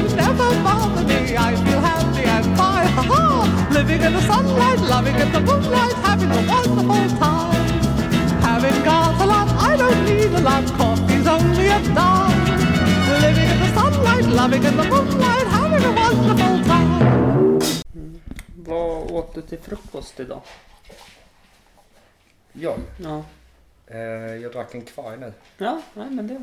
[0.00, 1.36] worries never bother me.
[1.36, 2.88] I feel happy and fine.
[2.96, 3.68] Ha ha!
[3.72, 7.66] Living in the sunlight, loving in the moonlight, having a wonderful time.
[8.42, 10.64] Having got a lot, I don't need a lot.
[10.78, 12.40] Coffee's only a dime.
[13.24, 17.60] Living in the sunlight, loving in the moonlight, having a wonderful time.
[18.56, 20.40] Vad åt du till frukost idag?
[22.52, 23.22] Ja, Ja.
[23.86, 23.98] eh,
[24.42, 25.32] jag drack en kvarg nu.
[25.58, 26.40] Ja, nej men det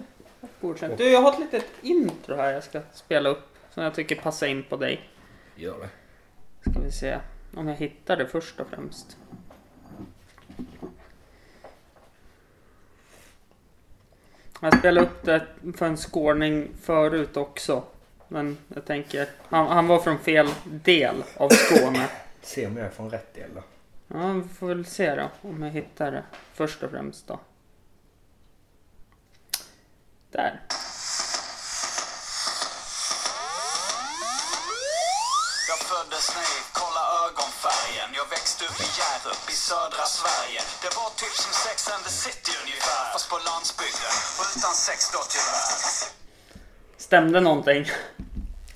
[0.62, 0.98] godkänt.
[0.98, 3.58] Du, jag har ett litet intro här jag ska spela upp.
[3.70, 5.10] Som jag tycker passar in på dig.
[5.56, 5.90] Gör det.
[6.72, 7.18] Ska vi se
[7.56, 9.18] om jag hittar det först och främst.
[14.62, 15.46] Jag spelade upp det
[15.78, 17.84] för en skåning förut också.
[18.28, 22.10] Men jag tänker, han, han var från fel del av Skåne.
[22.42, 23.64] Se om jag är från rätt del då.
[24.08, 26.24] Ja, vi får väl se då om jag hittar det
[26.54, 27.40] först och främst då.
[30.32, 30.62] Där.
[35.70, 41.10] Jag föddes naiv, kolla ögonfärgen Jag växte upp i Hjärup i södra Sverige Det var
[41.22, 46.18] typ som Sex and the City ungefär Fast på landsbygden och utan sex då tyvärr
[46.98, 47.86] Stämde någonting?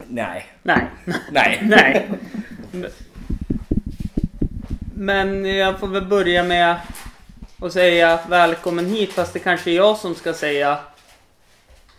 [0.07, 0.53] Nej.
[0.63, 0.89] Nej.
[1.31, 1.59] Nej.
[1.63, 2.09] Nej.
[4.95, 6.79] Men jag får väl börja med
[7.61, 10.79] att säga välkommen hit fast det kanske är jag som ska säga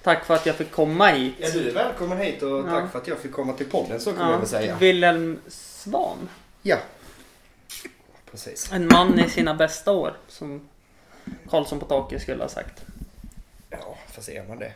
[0.03, 1.34] tack för att jag fick komma hit.
[1.39, 2.62] Ja, du är välkommen hit och Ja.
[2.70, 4.77] tack för att jag fick komma till podden så kan jag väl säga.
[4.77, 6.28] Wilhelm Svan.
[6.62, 6.77] Ja.
[8.31, 8.72] Precis.
[8.72, 10.69] En man i sina bästa år som
[11.50, 12.84] Karlsson på taket skulle ha sagt.
[13.70, 14.72] Ja, fast är man det?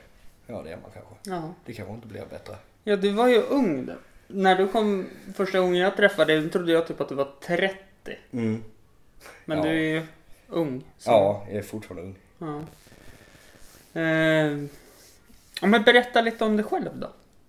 [0.46, 1.14] Ja, det är man kanske.
[1.30, 1.55] Ja.
[1.64, 2.55] Det kanske inte blir bättre.
[2.84, 3.92] ja, du var ju ung då.
[4.28, 7.77] När du kom första gången jag träffade dig trodde jag typ att du var 30.
[8.33, 8.62] Mm.
[9.44, 9.64] Men Ja.
[9.64, 10.06] du är ju
[10.48, 10.84] ung.
[10.98, 12.16] så- Ja, jag är fortfarande ung.
[12.38, 14.00] Ja.
[14.00, 14.58] Eh,
[15.60, 17.08] ja, men berätta lite om dig själv då.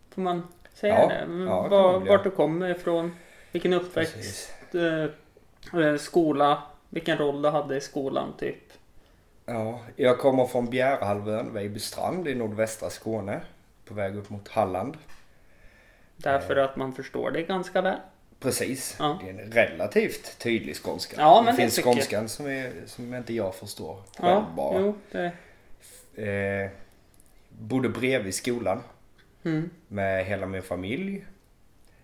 [0.10, 1.16] Får man säga Ja, det?
[1.16, 3.16] ja, det Var, vart du kommer ifrån?
[3.52, 4.54] Vilken uppväxt?
[4.74, 6.64] Eh, eh, skola?
[6.90, 8.58] Vilken roll du hade i skolan typ?
[9.46, 13.42] Ja, jag kommer från Bjärehalvön, Vejbystrand i nordvästra Skåne.
[13.86, 14.98] På väg upp mot Halland.
[16.18, 17.98] Därför att man förstår det ganska väl.
[18.40, 18.96] Precis.
[19.00, 19.20] Ja.
[19.24, 21.16] Det är en relativt tydlig skånska.
[21.22, 21.84] Ja, men det det finns jag.
[21.84, 24.80] skånskan som, är, som inte jag förstår själv Ja, bara.
[24.80, 25.32] jo, det...
[26.64, 26.70] Eh,
[27.60, 28.84] bodde bredvid skolan
[29.44, 29.70] Mm.
[29.88, 31.26] med hela min familj.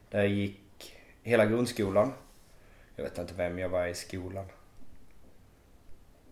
[0.09, 2.13] Där gick hela grundskolan.
[2.95, 4.45] Jag vet inte vem jag var i skolan.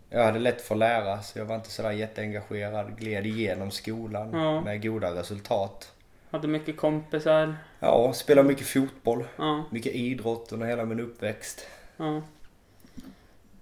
[0.08, 2.98] Jag hade lätt för att lära så jag var inte sådär jätteengagerad.
[2.98, 4.60] Gled igenom skolan Ja.
[4.60, 5.92] med goda resultat.
[6.30, 7.56] Hade mycket kompisar.
[7.80, 9.24] Ja, spelade mycket fotboll.
[9.38, 11.66] Ja, Mycket idrott under hela min uppväxt.
[11.96, 12.22] ja.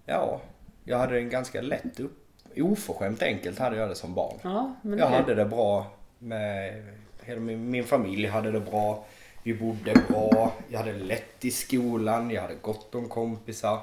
[0.07, 0.41] Ja,
[0.85, 2.20] jag hade en ganska lätt upp...
[2.57, 4.39] Oförskämt enkelt hade jag det som barn.
[4.43, 5.17] ja men Jag det...
[5.17, 5.87] hade det bra
[6.19, 6.83] med...
[7.23, 9.05] Hela min, min familj hade det bra.
[9.43, 10.53] Vi bodde bra.
[10.69, 12.31] Jag hade lätt i skolan.
[12.31, 13.81] Jag hade gott om kompisar.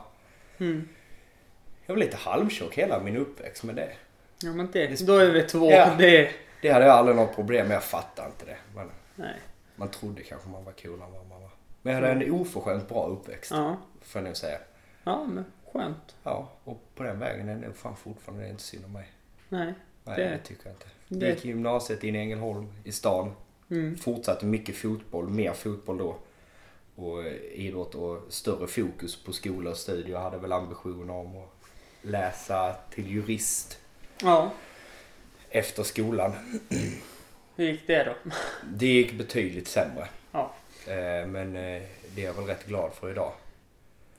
[0.57, 0.87] Mm.
[1.85, 3.89] Jag var lite halvtjock hela min uppväxt med det.
[4.43, 5.07] Ja, men det...
[5.07, 5.71] Då är vi två.
[5.71, 5.89] Ja.
[5.97, 6.29] Det...
[6.61, 7.75] Det hade jag aldrig något problem med.
[7.75, 8.57] Jag fattade inte det.
[8.75, 9.35] Man, Nej.
[9.75, 11.49] man trodde kanske man var coolare än vad man var.
[11.81, 13.51] Men jag hade en oförskämt bra uppväxt.
[13.51, 13.77] Ja.
[14.01, 14.57] Får jag nog säga.
[15.03, 16.15] Ja, men skönt.
[16.23, 18.91] Ja, och på den vägen är det nog fan fortfarande det är inte synd om
[18.93, 19.07] mig.
[19.49, 19.73] Nej.
[20.03, 20.85] Nej, Det- det, tycker jag inte.
[21.07, 23.31] det- Jag gick i gymnasiet in i Ängelholm i stan.
[23.69, 23.97] Mm.
[23.97, 26.15] Fortsatte mycket fotboll, mer fotboll då.
[26.95, 30.09] Och eh, idrott och större fokus på skola och studier.
[30.15, 31.49] Jag hade väl ambitioner om att
[32.01, 33.79] läsa till jurist
[34.21, 34.51] Ja.
[35.49, 36.31] efter skolan.
[37.55, 38.13] Hur gick det då?
[38.73, 40.07] Det gick betydligt sämre.
[40.31, 40.51] Ja.
[40.87, 41.81] Eh, Men eh,
[42.15, 43.31] det är jag väl rätt glad för idag.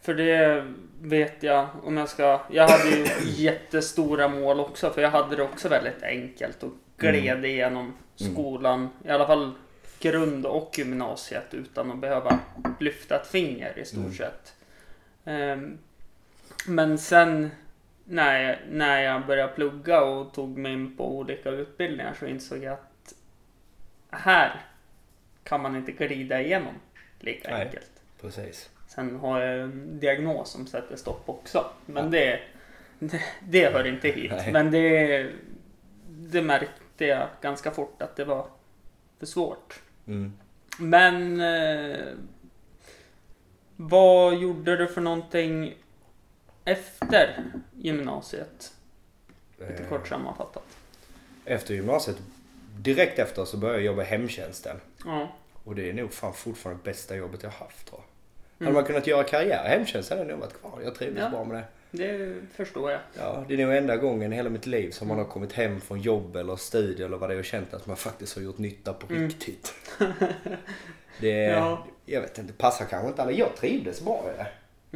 [0.00, 0.66] För det
[1.03, 2.41] vet jag om jag ska...
[2.50, 7.44] Jag hade ju jättestora mål också för jag hade det också väldigt enkelt och gled
[7.44, 8.88] igenom skolan.
[9.04, 9.53] I alla fall
[10.00, 12.38] grund och gymnasiet utan att behöva
[12.81, 14.12] lyfta ett finger i stort Mm.
[14.14, 14.54] sett.
[15.25, 15.78] Ehm,
[16.66, 17.50] Men sen
[18.04, 22.62] när jag, när jag började plugga och tog mig in på olika utbildningar så insåg
[22.62, 23.15] jag att
[24.10, 24.60] här
[25.45, 26.74] kan man inte glida igenom
[27.21, 27.62] lika Nej.
[27.66, 27.91] enkelt.
[28.21, 28.71] Precis.
[28.98, 31.66] Sen har jag en diagnos som sätter stopp också.
[31.86, 32.41] Men det,
[32.98, 34.30] det, det hör inte hit.
[34.30, 34.53] Nej.
[34.53, 35.30] Men det,
[36.09, 38.47] det märkte jag ganska fort att det var
[39.18, 39.80] för svårt.
[40.06, 40.33] Mm.
[40.78, 42.06] Men eh,
[43.77, 45.74] vad gjorde du för någonting
[46.65, 47.45] efter
[47.77, 48.72] gymnasiet?
[49.59, 50.77] Lite Eh, kort sammanfattat.
[51.45, 52.16] Efter gymnasiet,
[52.77, 54.80] direkt efter så började jag jobba i hemtjänsten.
[55.04, 55.28] Ja.
[55.65, 58.17] Och det är nog fan fortfarande bästa jobbet jag haft tror jag.
[58.59, 60.78] Hade man kunnat göra karriär i hemtjänst hade jag nog varit kvar.
[60.84, 61.28] Jag trivdes Ja.
[61.31, 61.65] bra med det.
[61.91, 63.01] Det förstår jag.
[63.19, 65.81] Ja, det är nog enda gången i hela mitt liv som man har kommit hem
[65.81, 68.59] från jobb eller studier eller vad det är och känt att man faktiskt har gjort
[68.59, 69.28] nytta på Mm.
[69.28, 69.75] riktigt.
[71.21, 71.87] Det, Ja.
[72.07, 73.33] jag vet inte, passar kanske inte alla.
[73.33, 74.47] Jag trivdes bra i det.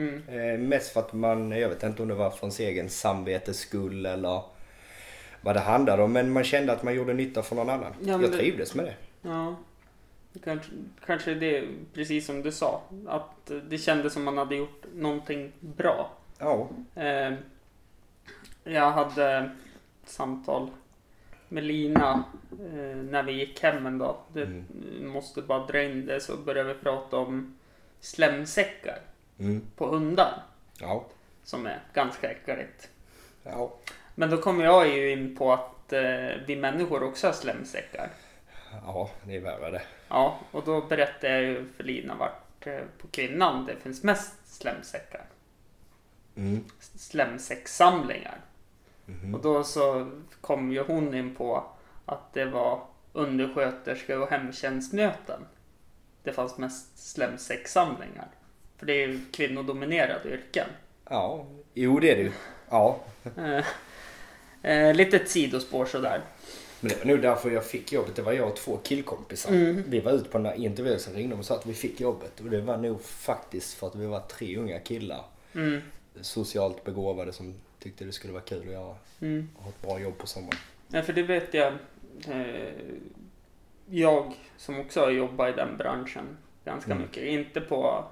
[0.03, 0.23] Mm.
[0.29, 3.59] Eh, mest för att man, jag vet inte om det var för ens egen samvetes
[3.59, 4.43] skull eller
[5.41, 6.13] vad det handlade om.
[6.13, 7.95] Men man kände att man gjorde nytta för någon annan.
[8.01, 8.95] Ja, jag det- trivdes med det.
[9.23, 9.57] Ja.
[10.45, 10.71] Kanske,
[11.07, 16.11] kanske det, precis som du sa, att det kändes som man hade gjort någonting bra.
[16.39, 16.69] Ja.
[16.95, 17.33] Eh,
[18.65, 19.51] jag hade
[20.05, 20.71] ett samtal
[21.49, 24.17] med Lina eh, när vi gick hem en dag.
[24.33, 24.65] Det Mm.
[25.13, 27.59] måste bara dra in det så började vi prata om
[28.01, 28.99] slemsäckar
[29.39, 29.63] Mm.
[29.77, 30.43] på hundar.
[30.81, 31.05] Ja.
[31.45, 32.89] Som är ganska äckligt.
[33.43, 33.73] Ja.
[34.15, 38.11] Men då kommer jag ju in på att eh, vi människor också har slemsäckar.
[38.87, 39.83] Ja, det är värre det.
[40.09, 44.57] Ja, och då berättade jag ju för Lina vart eh, på kvinnan det finns mest
[44.57, 45.25] slemsäckar.
[46.37, 46.65] Mm.
[46.81, 48.41] Slemsäckssamlingar.
[49.07, 49.35] Mhm.
[49.35, 50.11] Och då så
[50.41, 51.65] kom ju hon in på
[52.07, 52.81] att det var
[53.13, 55.41] undersköterska och hemtjänstmöten.
[56.23, 58.29] Det fanns mest slemsäckssamlingar.
[58.77, 60.67] För det är ju kvinnodominerade yrken.
[61.11, 62.33] Ja, jo det är det ju.
[62.71, 63.01] Ja.
[64.65, 66.21] Eh, eh, lite ett sidospår sådär.
[66.83, 68.17] Men det var nog därför jag fick jobbet.
[68.17, 69.51] Det var jag och två killkompisar.
[69.53, 69.83] Mm.
[69.87, 72.41] Vi var ute på den där intervjun som ringde och sa att vi fick jobbet.
[72.41, 75.25] Och det var nog faktiskt för att vi var tre unga killar.
[75.55, 75.81] Mm,
[76.21, 78.95] Socialt begåvade som tyckte det skulle vara kul att göra.
[79.21, 79.49] mm.
[79.57, 80.59] Ha ett bra jobb på sommaren.
[80.89, 81.73] Ja, för det vet jag.
[82.29, 82.73] Eh,
[83.87, 87.03] jag som också har jobbat i den branschen ganska Mm.
[87.03, 87.23] mycket.
[87.25, 88.05] Inte på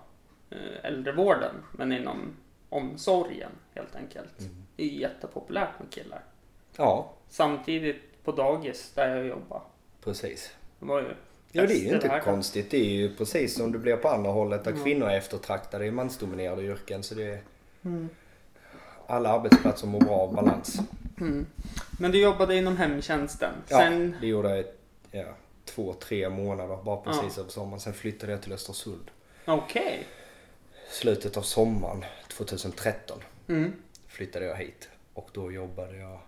[0.51, 2.37] eh, äldrevården, men inom
[2.69, 4.41] omsorgen helt enkelt.
[4.41, 4.53] Mm.
[4.77, 6.23] Det är jättepopulärt med killar.
[6.77, 9.63] Ja, Samtidigt på dagis där jag jobbar.
[10.05, 10.51] precis.
[10.79, 11.09] Det var ju
[11.53, 12.25] Ja, det är ju inte världen.
[12.25, 12.71] konstigt.
[12.71, 14.85] Det är ju precis som det blir på andra hållet där Ja.
[14.85, 17.03] kvinnor är eftertraktade i mansdominerade yrken.
[17.03, 17.41] Så det är
[17.85, 18.09] Mm.
[19.07, 20.81] alla arbetsplatser mår bra av balans.
[21.21, 21.47] Mm.
[21.99, 23.53] Men du jobbade inom hemtjänsten.
[23.69, 24.65] Ja, Sen, det gjorde jag
[25.11, 25.25] ja,
[25.65, 27.81] två, tre månader bara precis över sommaren.
[27.81, 29.11] Sen flyttade jag till Östersund.
[29.47, 30.07] okej.
[30.91, 33.19] Slutet av sommaren 2013
[33.49, 33.73] Mm.
[34.09, 34.89] flyttade jag hit.
[35.15, 36.19] Och då jobbade jag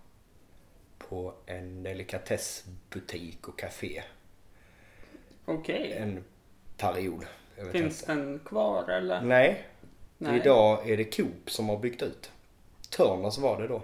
[1.12, 4.02] på en delikatessbutik och café.
[5.44, 5.92] Okej.
[5.92, 6.24] En
[6.76, 7.24] period.
[7.72, 9.20] Finns den kvar eller?
[9.22, 9.64] Nej,
[10.18, 10.36] Nej.
[10.40, 12.30] idag är det Coop som har byggt ut.
[12.96, 13.82] Turners var det då.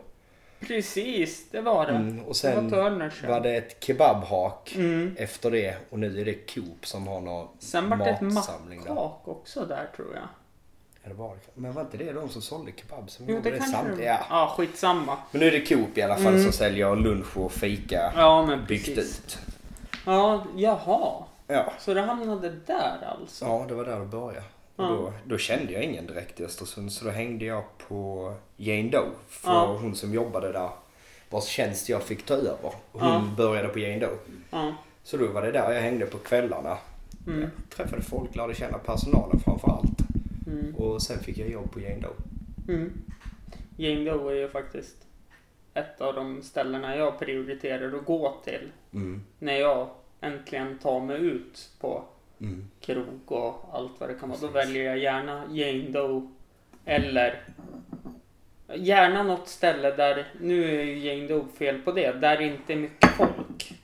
[0.60, 1.92] Precis, det var det.
[1.92, 3.20] Mm, och det sen var Turners.
[3.22, 3.28] ja.
[3.28, 5.16] var det ett kebabhak Mm.
[5.18, 8.78] efter det och nu är det Coop som har någon Sen var det ett matsamling
[8.80, 10.28] mackak också där tror jag.
[11.14, 11.60] Var det.
[11.60, 14.18] Men var inte det de som sålde kebab som Jo, gjorde det det det Ja.
[14.30, 15.16] Ja, skitsamma.
[15.30, 16.42] Men nu är det Coop i alla fall Mm.
[16.42, 19.18] som säljer lunch och fika Ja, men byggt precis.
[19.18, 19.38] ut.
[20.06, 21.24] Ja, jaha.
[21.46, 21.72] Ja.
[21.78, 23.44] Så det hamnade där alltså?
[23.44, 24.44] ja, det var där det började.
[24.76, 24.88] Och Ja.
[24.88, 29.06] då, då kände jag ingen direkt i Östersund så då hängde jag på Jane Doe.
[29.28, 29.66] För Ja.
[29.80, 30.70] hon som jobbade där
[31.30, 32.72] vars tjänst jag fick ta över.
[32.92, 33.24] Hon Ja.
[33.36, 34.74] började på Jane Doe.
[35.04, 36.78] Så då var det där jag hängde på kvällarna.
[37.26, 37.40] Mm.
[37.40, 39.97] Jag träffade folk, lärde känna personalen framför allt.
[40.52, 40.74] Mm.
[40.74, 42.74] Och sen fick jag jobb på Jane Doe.
[42.74, 42.92] Mm.
[43.76, 44.96] Jane Doe är ju faktiskt
[45.74, 49.22] ett av de ställena jag prioriterar att gå till Mm.
[49.38, 49.88] när jag
[50.20, 52.04] äntligen tar mig ut på
[52.40, 52.64] Mm.
[52.80, 54.38] krog och allt vad det kan vara.
[54.40, 56.28] Då väljer jag gärna Jane Doe
[56.84, 57.42] eller
[58.74, 62.72] gärna något ställe där, nu är ju Jane Doe fel på det, där det inte
[62.72, 63.74] är mycket folk.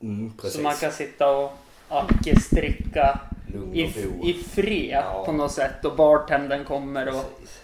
[0.00, 0.32] Mm.
[0.38, 1.52] Så man kan sitta och
[1.88, 3.20] alkestricka
[3.52, 4.24] Lugn i, och ro.
[4.24, 5.22] i fred Ja.
[5.26, 7.62] på något sätt och bartendern kommer och Precis.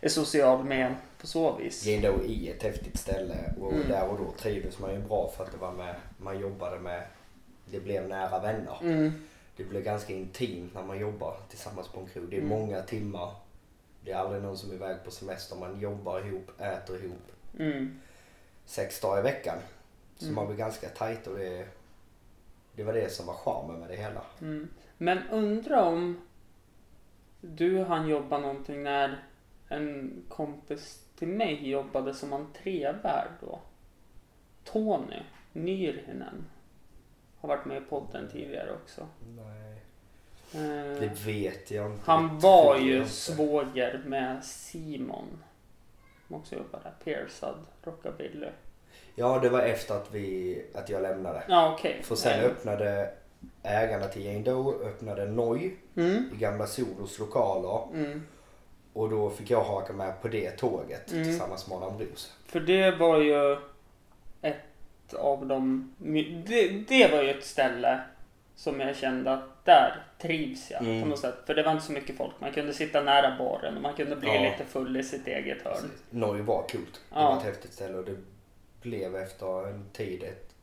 [0.00, 1.86] är social med en på så vis.
[1.86, 3.88] Jane Doe är ett häftigt ställe och Mm.
[3.88, 7.02] där och då trivdes man ju bra för att det var med, man jobbade med,
[7.64, 8.78] det blev nära vänner.
[8.82, 9.12] Mm.
[9.56, 12.30] Det blev ganska intimt när man jobbar tillsammans på en krog.
[12.30, 12.48] Det är Mm.
[12.58, 13.30] många timmar.
[14.04, 15.56] Det är aldrig någon som är iväg på semester.
[15.56, 18.00] Man jobbar ihop, äter ihop Mm.
[18.66, 19.58] sex dagar i veckan.
[20.16, 20.34] Så Mm.
[20.34, 21.66] man blir ganska tajt och det,
[22.76, 24.22] det var det som var charmen med det hela.
[24.98, 26.20] Men undra om
[27.40, 29.18] du han jobba någonting när
[29.68, 33.60] en kompis till mig jobbade som entrévärd då.
[34.64, 36.46] Tony Nyrhinen.
[37.40, 39.06] Har varit med i podden tidigare också.
[39.36, 39.72] Nej.
[40.54, 42.02] Eh, Det vet jag inte.
[42.04, 45.42] han var ju svåger med Simon.
[46.26, 46.94] Som också jobbar där.
[47.04, 48.48] Persad Rockabilly.
[49.14, 51.42] Ja, det var efter att, vi, att jag lämnade.
[51.48, 52.02] Ja okej.
[52.02, 53.14] För sen Eh, öppnade
[53.62, 56.30] ägarna till Jane Doe öppnade Noi Mm.
[56.34, 57.94] i gamla Solos lokaler.
[57.98, 58.22] Mm.
[58.92, 61.24] Och då fick jag haka med på det tåget Mm.
[61.24, 62.28] tillsammans med Adam Bruce.
[62.46, 63.56] För det var ju
[64.42, 65.94] ett av de...
[66.46, 68.00] Det, det var ju ett ställe
[68.54, 71.02] som jag kände att där trivs jag Mm.
[71.02, 71.34] på något sätt.
[71.46, 72.32] För det var inte så mycket folk.
[72.40, 74.42] Man kunde sitta nära baren och man kunde bli Ja.
[74.42, 75.90] lite full i sitt eget hörn.
[76.10, 76.92] Norge var coolt.
[76.92, 77.30] Det Ja.
[77.30, 78.16] var ett häftigt ställe och det
[78.82, 80.54] blev efter en tid ett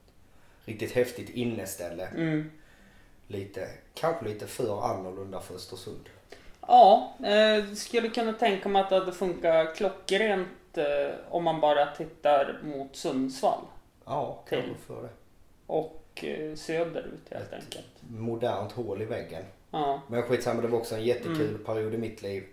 [0.65, 2.07] riktigt häftigt inneställe.
[2.07, 2.51] Mm.
[3.27, 6.09] Lite, kanske lite för annorlunda för Östersund.
[6.67, 11.85] Ja, eh, skulle kunna tänka mig att det hade funkat klockrent eh, om man bara
[11.95, 13.59] tittar mot Sundsvall
[14.05, 15.09] Ja, kanske för det.
[15.67, 17.85] och eh, söderut helt Ett enkelt.
[18.09, 19.43] modernt hål i väggen.
[19.71, 21.63] Ja, Men skitsamma, det var också en jättekul Mm.
[21.65, 22.43] period i mitt liv.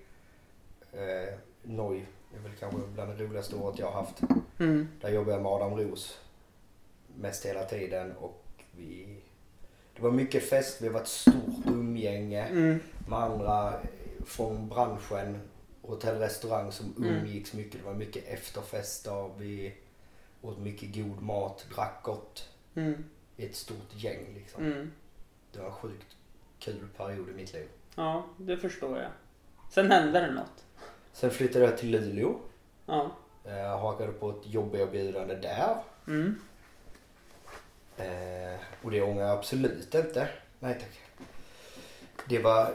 [0.93, 4.21] Eh, Noj är väl kanske bland det roligaste året jag har haft.
[4.61, 4.88] mm.
[5.00, 6.19] Där jobbade jag med Adam Ros
[7.17, 8.43] mest hela tiden och
[8.76, 9.22] vi...
[9.97, 12.81] Det var mycket fest, vi var ett stort umgänge Mm.
[13.09, 13.75] med andra
[14.27, 15.41] från branschen,
[15.83, 17.15] hotell restaurang som Mm.
[17.15, 17.81] umgicks mycket.
[17.81, 19.75] Det var mycket efterfester, vi
[20.43, 23.05] åt mycket god mat, drack gott Mm.
[23.37, 24.65] ett stort gäng liksom.
[24.65, 24.93] Mm.
[25.53, 26.17] Det var en sjukt
[26.59, 27.69] kul period i mitt liv.
[27.95, 29.11] Ja, det förstår jag.
[29.71, 30.65] Sen hände det något.
[31.13, 32.35] Sen flyttade jag till Luleå.
[32.87, 33.11] Ja.
[33.45, 35.77] Jag hakade på ett jobberbjudande där.
[36.07, 36.39] Mm.
[37.97, 40.29] Eh, och det ångrar jag absolut inte.
[40.59, 41.01] Nej tack.
[42.29, 42.75] Det var,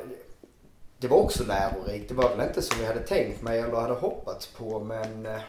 [0.98, 2.10] det var också lärorikt.
[2.10, 5.42] Det var väl inte som jag hade tänkt mig eller hade hoppats på men eh,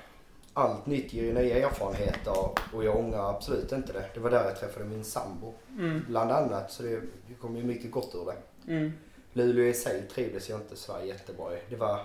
[0.52, 2.34] allt nytt ger ju nya erfarenheter
[2.72, 4.04] och jag ångrar absolut inte det.
[4.14, 6.04] Det var där jag träffade min sambo Mm.
[6.08, 8.72] bland annat så det, det kom ju mycket gott ur det.
[8.72, 8.92] Mm.
[9.32, 11.60] Luleå i sig trivdes jag inte så jättebra i.
[11.68, 12.00] Det var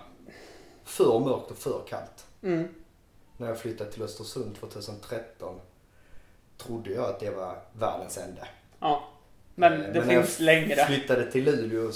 [0.83, 2.25] för mörkt och för kallt.
[2.41, 2.67] Mm.
[3.37, 5.59] När jag flyttade till Östersund 2013
[6.57, 8.47] trodde jag att det var världens ände.
[8.79, 9.03] Ja.
[9.55, 10.75] Men Eh, det jag finns längre.
[10.85, 11.91] flyttade till Luleå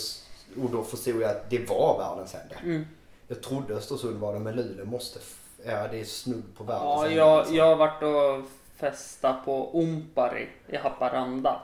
[0.64, 2.56] och då förstod jag att det var världens ände.
[2.64, 2.86] Mm.
[3.28, 5.20] Jag trodde Östersund var det men Luleå måste,
[5.66, 7.16] ja det är snudd på världens Ja, ände.
[7.16, 7.54] jag, alltså.
[7.54, 11.62] jag har varit och festa på Ompari i Haparanda.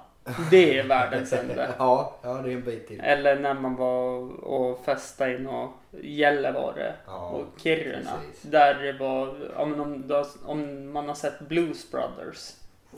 [0.52, 1.70] Det är världens ände.
[1.78, 3.00] ja, ja, det är en bit till.
[3.00, 8.12] Eller när man var och festade i nå Gällivare Ja, och Kiruna.
[8.28, 8.42] precis.
[8.42, 9.36] Där det var,
[9.66, 12.52] men om, har- om man har sett Blues Brothers.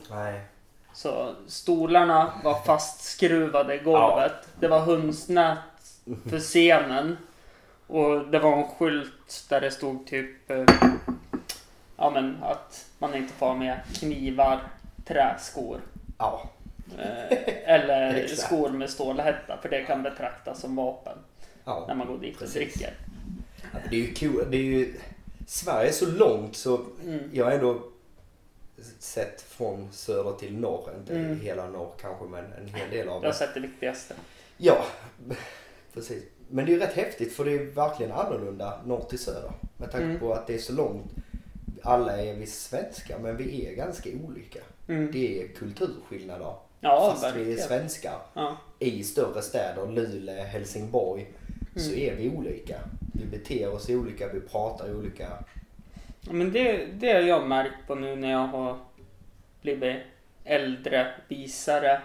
[0.09, 0.41] Nej.
[0.93, 4.33] Så stolarna var fastskruvade i golvet.
[4.59, 5.57] Det var hönsnät
[6.29, 7.17] för scenen.
[7.87, 10.63] Och det var en skylt där det stod typ eh,
[11.97, 14.59] ja, men att man inte får med knivar,
[15.05, 15.79] träskor
[16.17, 16.49] Ja,
[16.99, 21.17] eh, eller skor med stålhätta för det kan betraktas som vapen
[21.63, 21.85] ja.
[21.87, 22.55] när man går dit och Precis.
[22.55, 22.93] dricker.
[23.73, 24.47] Ja, Det är ju kul.
[24.51, 24.93] Det är ju,
[25.47, 27.29] Sverige är så långt så Mm.
[27.33, 27.81] jag har ändå
[28.99, 30.89] sett från söder till norr.
[30.99, 31.39] Inte Mm.
[31.39, 33.33] hela norr kanske men en hel del av Jag har det.
[33.33, 34.13] sett det viktigaste.
[34.57, 34.85] Ja,
[35.93, 36.23] precis.
[36.49, 39.51] Men det är ju rätt häftigt för det är verkligen annorlunda norr till söder.
[39.77, 40.19] Med tanke Mm.
[40.19, 41.11] på att det är så långt.
[41.83, 44.59] Alla är vi svenskar men vi är ganska olika.
[44.87, 45.11] Mm.
[45.11, 46.53] Det är kulturskillnader.
[46.79, 47.67] Ja, Fast vi är verkligen.
[47.67, 48.57] svenskar Ja.
[48.79, 51.33] i större städer, Luleå, Helsingborg,
[51.75, 51.99] så Mm.
[52.01, 52.79] är vi olika.
[53.13, 55.27] Vi beter oss olika, vi pratar olika.
[56.29, 58.77] Men det, det har jag märkt på nu när jag har
[59.61, 59.97] blivit
[60.43, 62.01] äldre, visare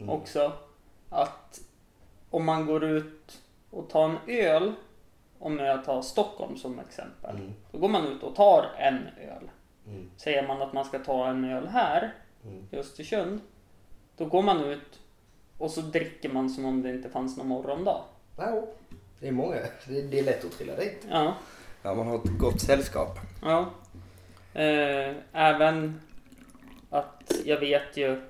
[0.00, 0.10] Mm.
[0.10, 0.52] också.
[1.08, 1.60] Att
[2.30, 4.72] om man går ut och tar en öl,
[5.38, 7.36] om jag tar Stockholm som exempel.
[7.36, 7.52] Mm.
[7.72, 9.50] Då går man ut och tar en öl.
[9.86, 10.10] Mm.
[10.16, 12.66] Säger man att man ska ta en öl här Mm.
[12.70, 13.40] i Östersund.
[14.16, 15.00] Då går man ut
[15.58, 18.04] och så dricker man som om det inte fanns någon morgondag.
[18.36, 18.62] Ja,
[19.20, 19.56] det är många.
[19.88, 21.06] Det är lätt att trilla dit.
[21.10, 21.34] Ja.
[21.82, 23.18] Ja, man har ett gott sällskap.
[23.42, 23.70] Ja.
[24.54, 26.00] Eh, även
[26.90, 28.20] att jag vet ju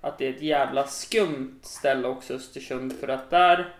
[0.00, 3.74] att det är ett jävla skumt ställe också Östersund för att där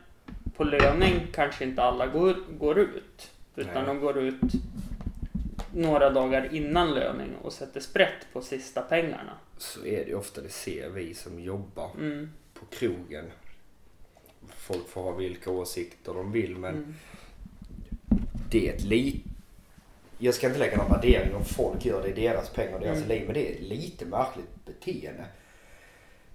[0.56, 3.30] på löning kanske inte alla går, går ut.
[3.56, 3.84] Utan Nej.
[3.86, 4.40] de går ut
[5.74, 9.32] några dagar innan löning och sätter sprätt på sista pengarna.
[9.58, 12.30] Så är det ju ofta, det ser vi som jobbar Mm.
[12.54, 13.24] på krogen.
[14.56, 16.94] Folk får ha vilka åsikter de vill men Mm.
[18.52, 19.32] Det är ett litet...
[20.18, 22.96] Jag ska inte lägga någon värdering om folk gör det i deras pengar och deras
[22.96, 23.08] Mm.
[23.08, 25.24] liv men det är lite märkligt beteende.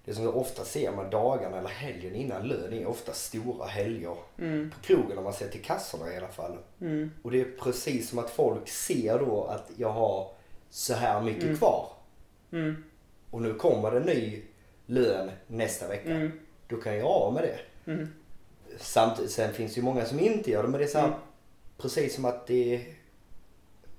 [0.06, 4.16] Det som ofta ser man dagarna eller helgen innan lön är ofta stora helger.
[4.40, 4.72] Mm.
[4.72, 6.58] På krogen om man ser till kassorna i alla fall.
[6.82, 7.12] Mm.
[7.22, 10.32] Och det är precis som att folk ser då att jag har
[10.70, 11.58] så här mycket Mm.
[11.58, 11.88] kvar.
[12.52, 12.84] Mm.
[13.32, 14.42] Och nu kommer det ny
[14.86, 16.10] lön nästa vecka.
[16.12, 16.32] Mm.
[16.68, 17.92] Då kan jag göra av med det.
[17.92, 18.08] Mm.
[18.80, 20.70] Samtidigt, sen finns det ju många som inte gör det.
[20.70, 21.14] Men det är så här.
[21.78, 22.82] Precis som att det är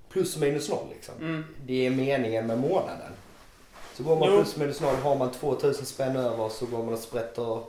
[0.09, 1.15] plus minus noll liksom.
[1.21, 1.43] Mm.
[1.65, 3.11] Det är meningen med månaden.
[3.93, 4.37] Så går man Jo.
[4.37, 7.63] plus minus noll, har man 2000 spänn över så går man och sprätter,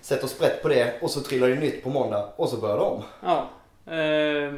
[0.00, 2.82] sätter sprätt på det och så trillar det nytt på måndag och så börjar det
[2.82, 3.02] om.
[3.22, 3.48] Ja.
[3.94, 4.54] Eh,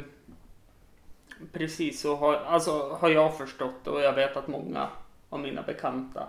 [1.51, 4.89] precis så har, alltså, har jag förstått och jag vet att många
[5.29, 6.27] av mina bekanta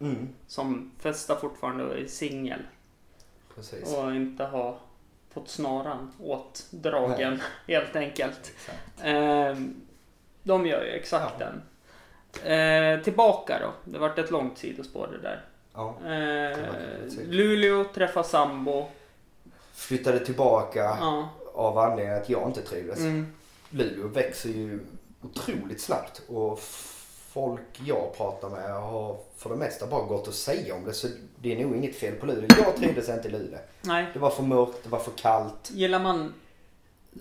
[0.00, 2.60] Mm, som festar fortfarande och är singel
[3.96, 4.78] och inte har
[5.38, 8.52] fått snaran åtdragen helt enkelt.
[9.02, 9.74] Ehm,
[10.42, 11.46] de gör ju exakt Ja.
[11.46, 11.62] den.
[12.52, 13.92] Eh, tillbaka då.
[13.92, 15.44] Det vart ett långt sidospår det där.
[15.74, 15.96] Ja.
[16.12, 16.58] Eh.
[17.28, 18.86] Luleå träffar sambo.
[19.74, 21.28] Flyttade tillbaka Ja.
[21.54, 22.98] av anledningen att jag inte trivdes.
[22.98, 23.32] Mm.
[23.70, 24.80] Luleå växer ju
[25.22, 26.60] otroligt snabbt och
[27.28, 31.08] folk jag pratar med har för det mesta bara gått att säga om det så
[31.38, 32.46] det är nog inget fel på Luleå.
[32.58, 33.58] Jag trivdes inte i Luleå.
[33.82, 34.06] Nej.
[34.12, 35.70] Det var för mörkt, det var för kallt.
[35.70, 36.34] Gillar man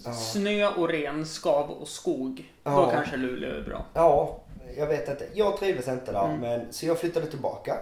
[0.06, 0.14] Ja.
[0.14, 2.54] snö och ren, skav och skog.
[2.64, 2.90] Då Ja.
[2.92, 3.86] kanske Luleå är bra.
[3.94, 4.40] Ja,
[4.78, 5.28] jag vet inte.
[5.34, 6.40] Jag trivdes inte där Mm.
[6.40, 7.78] men så jag flyttade tillbaka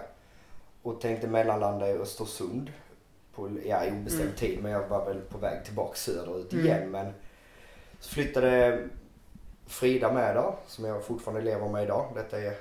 [0.82, 2.72] och tänkte mellanlanda i Östersund
[3.34, 4.34] på ja, obestämd Mm.
[4.36, 6.66] tid men jag var väl på väg tillbaka söderut Mm.
[6.66, 7.14] igen men
[8.00, 8.78] så flyttade
[9.66, 12.12] Frida med där som jag fortfarande lever med idag.
[12.14, 12.54] Detta är,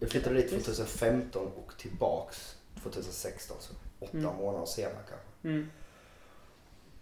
[0.00, 4.36] jag flyttade dit 2015 och tillbaks 2016 så åtta Mm.
[4.36, 5.48] månader senare kanske.
[5.48, 5.70] Mm.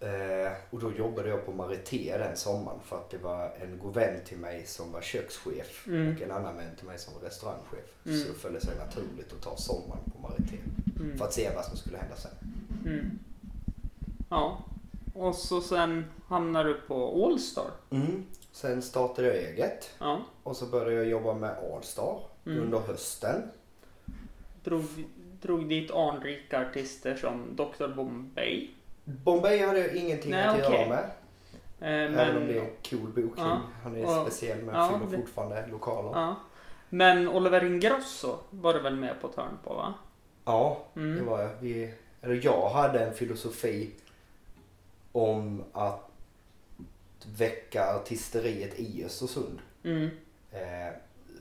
[0.00, 3.94] Eh, och då jobbade jag på Marité den sommaren för att det var en god
[3.94, 6.14] vän till mig som var kökschef Mm.
[6.16, 7.84] och en annan vän till mig som var restaurangchef.
[8.06, 8.18] Mm.
[8.20, 10.56] Så det föll sig naturligt att ta sommaren på Marité
[11.00, 11.18] Mm.
[11.18, 12.30] för att se vad som skulle hända sen.
[12.86, 13.18] Mm.
[14.30, 14.64] Ja.
[15.14, 17.70] Och så sen hamnar du på Allstar.
[17.90, 18.24] Mm.
[18.58, 20.20] Sen startade jag eget Ja.
[20.42, 22.62] och så började jag jobba med Allstar Mm.
[22.62, 23.50] under hösten.
[24.64, 24.84] Drog,
[25.42, 28.70] drog dit anrika artister som Dr Bombay.
[29.04, 30.72] Bombay hade jag ingenting Nej, att okej.
[30.80, 31.04] göra med.
[31.80, 33.32] Eh, Även om men, det är en cool bokning.
[33.46, 33.60] Ja.
[33.82, 36.10] Han är Och- speciell men ja, fyller fortfarande lokaler.
[36.20, 36.36] ja.
[36.88, 39.94] men Oliver Ingrosso var du väl med på ett hörn på va?
[40.44, 41.16] Ja, Mm.
[41.18, 41.50] det var jag.
[41.60, 43.90] Vi, eller jag hade en filosofi
[45.12, 46.07] om att
[47.26, 49.58] väcka artisteriet i Östersund.
[49.84, 50.08] Mm.
[50.52, 50.92] Eh,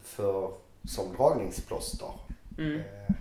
[0.03, 0.51] för,
[0.83, 2.11] som dragningsplåster.
[2.57, 2.79] Mm.
[2.79, 3.15] Eh,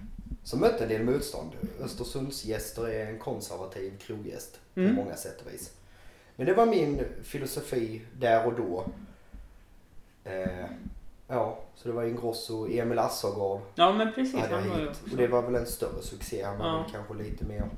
[0.44, 1.50] som mötte en del motstånd.
[1.80, 4.96] Östersunds gäster är en konservativ kroggäst Mm.
[4.96, 5.72] på många sätt och vis.
[6.36, 8.84] Men det var min filosofi där och då.
[10.24, 10.66] Eh,
[11.28, 14.40] ja, så det var Ingrosso, Emil Assergård Ja men precis.
[14.40, 15.00] hade hit.
[15.10, 16.42] Och det var väl en större succé.
[16.44, 16.82] Han var Ja.
[16.82, 17.70] väl kanske lite mer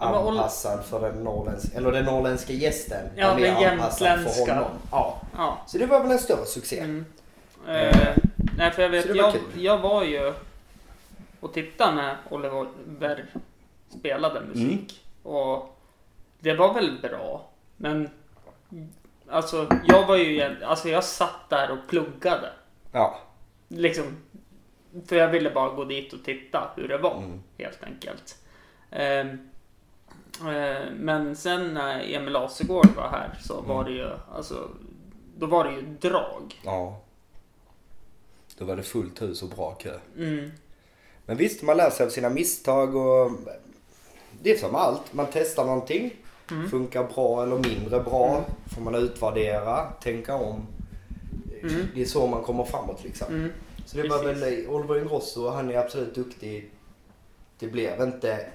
[0.00, 3.06] Ja, anpassad för den norrländska, eller den norrländska gästen.
[3.16, 4.54] Ja, mer den anpassad för jämtländska.
[4.54, 4.70] honom.
[4.90, 5.58] Ja, Ja.
[5.66, 6.78] så det var väl en större succé.
[6.80, 7.04] Mm.
[7.68, 8.16] Eh,
[8.56, 9.42] nej för jag vet, jag, kul.
[9.64, 10.32] jag var ju
[11.40, 13.24] och tittade när Oliver
[13.98, 15.02] spelade musik.
[15.24, 15.36] Mm.
[15.36, 15.78] Och
[16.38, 17.48] det var väl bra.
[17.76, 18.10] Men
[19.30, 22.52] alltså jag var ju, alltså jag satt där och pluggade.
[22.92, 23.18] Ja.
[23.68, 24.04] Liksom,
[25.06, 27.42] för jag ville bara gå dit och titta hur det var Mm.
[27.58, 28.36] helt enkelt.
[28.90, 29.24] Eh,
[30.96, 33.68] men sen när Emil Asegård var här så Mm.
[33.68, 34.68] var det ju, alltså,
[35.38, 36.60] då var det ju drag.
[36.64, 37.00] Ja.
[38.58, 39.98] Då var det fullt hus och bra kö.
[40.16, 40.50] Mm.
[41.26, 43.30] Men visst, man lär sig av sina misstag och
[44.42, 45.12] det är som allt.
[45.14, 46.14] Man testar någonting.
[46.50, 46.68] Mm.
[46.70, 48.44] Funkar bra eller mindre bra.
[48.74, 50.66] Får man utvärdera, tänka om.
[51.62, 51.86] Mm.
[51.94, 53.26] Det är så man kommer framåt liksom.
[53.34, 53.52] Mm.
[53.86, 56.70] Så det var väl Oliver Ingrosso, han är absolut duktig.
[57.58, 58.46] Det blev inte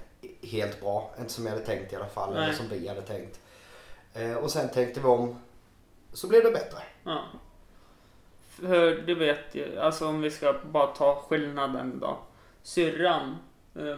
[0.42, 1.12] helt bra.
[1.20, 2.34] Inte som jag hade tänkt i alla fall.
[2.34, 2.44] Nej.
[2.44, 3.40] Eller som vi hade tänkt.
[4.14, 5.36] Eh, och sen tänkte vi om.
[6.14, 6.78] Så blev det bättre.
[7.04, 7.24] Ja.
[8.48, 12.18] För du vet ju, alltså om vi ska bara ta skillnaden då.
[12.64, 13.38] Syrran
[13.76, 13.98] eh,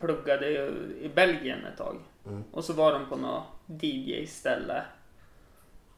[0.00, 1.98] pluggade ju i Belgien ett tag.
[2.26, 2.44] Mm.
[2.52, 4.82] Och så var de på något DJ-ställe.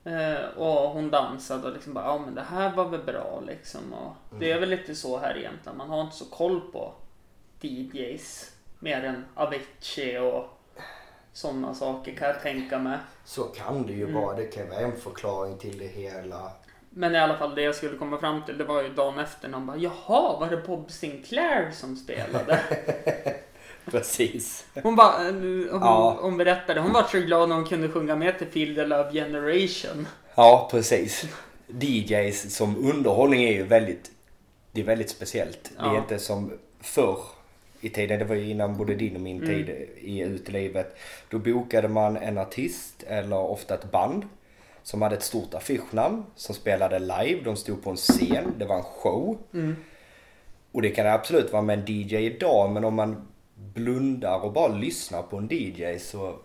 [0.05, 3.93] Eh, och hon dansade och liksom bara, ja men det här var väl bra liksom.
[3.93, 5.79] Och Det är väl lite så här egentligen.
[5.79, 6.95] Man har inte så koll på
[7.61, 8.54] DJs.
[8.85, 10.45] Mer än Avicii och
[11.33, 12.99] sådana saker kan jag tänka mig.
[13.25, 14.15] Så kan det ju Mm.
[14.23, 14.37] vara.
[14.37, 16.53] Det kan vara en förklaring till det hela.
[16.91, 19.49] Men i alla fall det jag skulle komma fram till det var ju dagen efter
[19.49, 22.61] när hon bara Jaha, var det Bob Sinclair som spelade?
[23.85, 24.67] Precis.
[24.83, 26.19] Hon bara, eh, hon, Ja.
[26.21, 29.13] hon berättade, hon var så glad när hon kunde sjunga med till Feel the Love
[29.13, 30.07] Generation.
[30.35, 31.25] Ja, precis.
[31.67, 34.11] DJs som underhållning är ju väldigt,
[34.73, 35.73] det är väldigt speciellt.
[35.79, 35.97] Det är Ja.
[35.99, 37.19] inte som förr
[37.85, 39.49] i tiden, det var ju innan både din och min Mm.
[39.49, 40.97] tid i utelivet.
[41.31, 44.23] Då bokade man en artist eller ofta ett band
[44.83, 47.41] som hade ett stort affischnamn som spelade live.
[47.45, 49.39] De stod på en scen, det var en show.
[49.55, 49.77] Mm.
[50.73, 54.53] Och det kan det absolut vara med en DJ idag men om man blundar och
[54.53, 56.37] bara lyssnar på en DJ så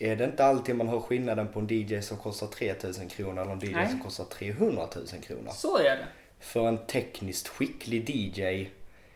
[0.00, 3.52] är det inte alltid man hör skillnaden på en DJ som kostar 3000 kronor eller
[3.52, 3.88] en DJ Nej.
[3.88, 5.50] som kostar 300 000 kronor.
[5.52, 6.06] Så är det.
[6.40, 8.66] För en tekniskt skicklig DJ,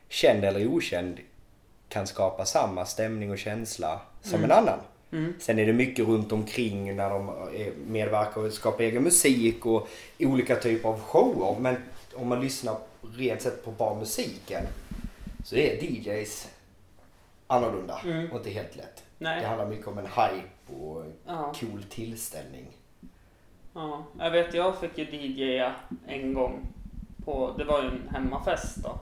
[0.09, 1.19] känd eller okänd,
[1.93, 4.79] kan skapa samma stämning och känsla som en annan.
[5.13, 5.35] Mm.
[5.41, 7.31] Sen är det mycket runt omkring när de
[7.87, 11.61] medverkar och skapar egen musik och olika typer av shower.
[11.61, 11.77] Men
[12.15, 12.77] om man lyssnar
[13.17, 14.65] rent sett på bara musiken
[15.45, 16.49] så är DJs
[17.47, 18.31] annorlunda Mm.
[18.31, 18.97] och inte helt lätt.
[19.19, 19.45] Det Nej.
[19.45, 21.53] handlar mycket om en hype och Ja.
[21.61, 22.67] cool tillställning.
[23.75, 24.05] ja.
[24.19, 25.75] Jag vet, jag fick ju DJa
[26.07, 26.67] en gång.
[27.25, 28.99] På, det var ju en hemmafest då.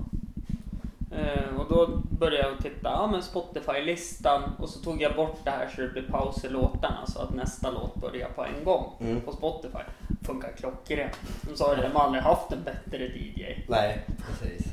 [1.12, 1.86] Eh, och då
[2.18, 5.88] började jag titta, ja men Spotify-listan och så tog jag bort det här så det
[5.88, 9.20] blir paus i låtarna så att nästa låt börjar på en gång Mm.
[9.20, 9.78] på Spotify.
[10.26, 11.16] Funkar klockrent.
[11.42, 13.44] De sa det, de har aldrig haft en bättre DJ.
[13.68, 14.66] Nej, precis.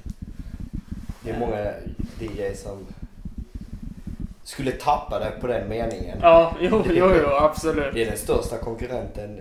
[1.23, 1.73] Det är många
[2.19, 2.86] DJs som
[4.43, 6.17] skulle tappa det på den meningen.
[6.21, 7.93] Ja, jo, jo, jo absolut.
[7.93, 9.39] Det är den största konkurrenten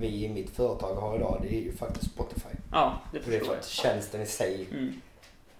[0.00, 1.38] vi i mitt företag har idag.
[1.42, 2.48] Det är ju faktiskt Spotify.
[2.72, 3.58] Ja, det För förstår för jag.
[3.60, 5.00] att tjänsten i sig Mm.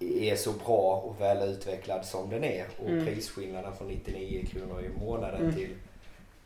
[0.01, 2.67] Är så bra och väl utvecklad som den är.
[2.83, 3.05] Och Mm.
[3.07, 5.55] prisskillnaden från 99 kronor i månaden Mm.
[5.55, 5.71] till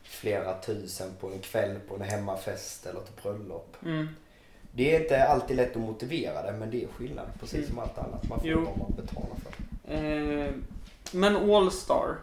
[0.03, 3.77] flera tusen på en kväll på en hemmafest eller ett bröllop.
[3.85, 4.09] Mm.
[4.75, 7.69] Det är inte alltid lätt att motivera det men det är skillnad precis Mm.
[7.71, 8.29] som allt annat.
[8.29, 8.61] Man får Jo.
[8.65, 9.95] vad man betalar för.
[9.95, 10.51] Eh,
[11.13, 12.17] men Allstar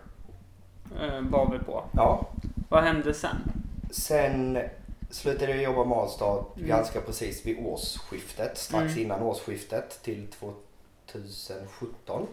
[1.01, 1.83] eh, var vi på.
[1.95, 2.27] Ja,
[2.69, 3.35] Vad hände sen?
[3.91, 4.59] sen
[5.11, 6.67] slutade jag jobba med Allstar Mm.
[6.67, 8.57] ganska precis vid årsskiftet.
[8.57, 8.99] Strax Mm.
[9.05, 10.27] innan årsskiftet till
[11.11, 12.27] 2017.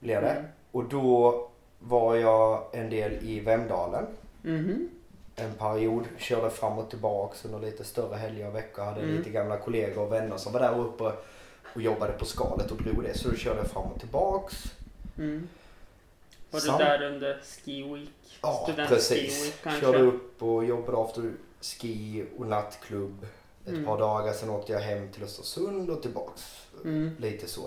[0.00, 0.30] Blev det.
[0.30, 0.44] Mm.
[0.72, 4.06] Och då var jag en del i Vemdalen.
[4.42, 4.88] Mhm.
[5.36, 6.04] En period.
[6.18, 8.82] Körde fram och tillbaks under lite större helger och veckor.
[8.84, 9.16] Hade Mm.
[9.16, 11.12] lite gamla kollegor och vänner som var där uppe
[11.74, 13.18] och jobbade på skalet och drog det.
[13.18, 14.64] Så då körde jag fram och tillbaks.
[15.18, 15.48] Mm.
[16.50, 18.38] Var Sam- du där under Ski Week?
[18.42, 19.46] Ja, Student Ski precis.
[19.46, 19.80] Week kanske?
[19.80, 23.26] Körde upp och jobbade after ski och nattklubb
[23.68, 23.86] ett Mm.
[23.86, 24.32] par dagar.
[24.32, 26.66] Sen åkte jag hem till Östersund och tillbaks.
[26.84, 27.16] Mm.
[27.18, 27.60] Lite så.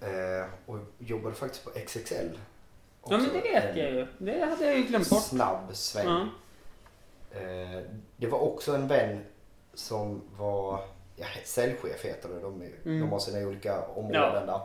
[0.00, 2.14] Eh, och jobbade faktiskt på XXL.
[2.14, 4.06] Ja men Också det vet en jag ju.
[4.18, 5.22] Det hade jag ju glömt bort.
[5.22, 6.06] Snabb sväng.
[6.08, 6.26] Ja.
[7.40, 7.80] Eh,
[8.16, 9.24] det var också en vän
[9.74, 10.80] som var
[11.16, 12.40] ja, säljchef heter det.
[12.40, 13.00] De, är- Mm.
[13.00, 14.60] de har sina olika områden där.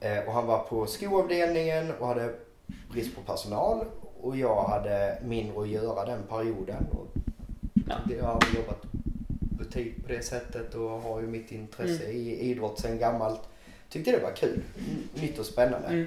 [0.00, 2.34] Eh, och han var på skoavdelningen och hade
[2.92, 3.86] brist på personal.
[4.20, 6.86] Och jag hade mindre att göra den perioden.
[6.92, 7.06] Och
[7.88, 7.94] Ja.
[8.18, 8.82] Jag hade jobbat
[9.58, 12.16] butik på det sättet och har ju mitt intresse Mm.
[12.16, 13.40] i idrott sen gammalt.
[13.88, 14.62] Tyckte det var kul.
[15.14, 15.88] Nytt och spännande.
[15.88, 16.06] Mm.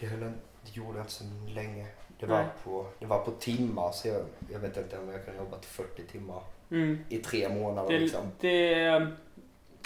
[0.00, 1.86] Det, höll, en- det gjorde jag inte så länge.
[2.20, 2.46] Det var, Nej.
[2.64, 5.70] på, det var på timmar så jag, jag vet inte om jag kan jobba till
[5.70, 6.98] 40 timmar Mm.
[7.08, 8.20] i tre månader Det, liksom.
[8.40, 9.06] det,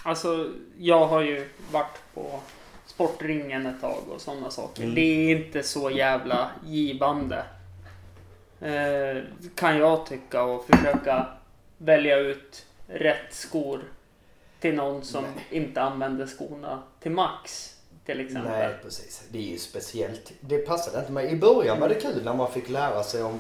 [0.03, 2.41] alltså, jag har ju varit på
[2.87, 4.83] Sportringen ett tag och sådana saker.
[4.83, 4.95] Mm.
[4.95, 7.45] Det är inte så jävla givande.
[8.61, 9.23] Eh,
[9.55, 11.27] kan jag tycka och försöka
[11.85, 13.81] välja ut rätt skor
[14.61, 17.71] till någon som inte använder skorna till max.
[18.07, 18.51] Till exempel.
[18.53, 19.23] Nej precis.
[19.29, 20.33] Det är ju speciellt.
[20.41, 21.33] Det passade inte mig.
[21.33, 23.39] I början var det kul när man fick lära sig om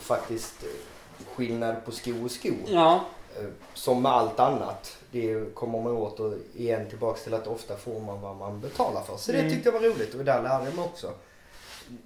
[0.00, 2.50] faktiskt eh, skillnad på sko och sko.
[2.66, 3.04] Ja,
[3.38, 4.98] Eh, Som med allt annat.
[5.10, 9.02] Det kommer man åt och igen tillbaks till att ofta får man vad man betalar
[9.02, 9.16] för.
[9.16, 9.50] Så det Mm.
[9.52, 11.12] tyckte jag var roligt och där lärde jag mig också.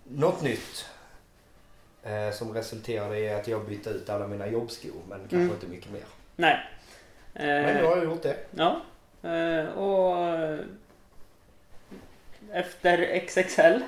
[0.05, 0.85] Något nytt.
[2.09, 5.51] Eh, som resulterade i att jag bytte ut alla mina jobbskor men kanske Mm.
[5.51, 6.05] inte mycket mer.
[6.37, 6.57] nej.
[7.33, 8.37] Men Eh, har jag gjort det.
[8.51, 8.81] Ja.
[9.23, 10.59] Eh, och eh,
[12.53, 13.81] efter XXL.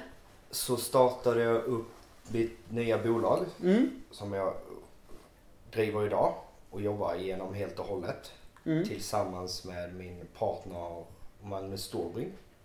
[0.50, 1.88] Så startade jag upp
[2.28, 3.90] mitt nya bolag Mm.
[4.11, 4.54] som jag
[5.72, 6.35] driver idag
[6.70, 8.33] och jobbar igenom helt och hållet.
[8.66, 8.85] Mm.
[8.85, 11.04] Tillsammans med min partner
[11.42, 11.85] Magnus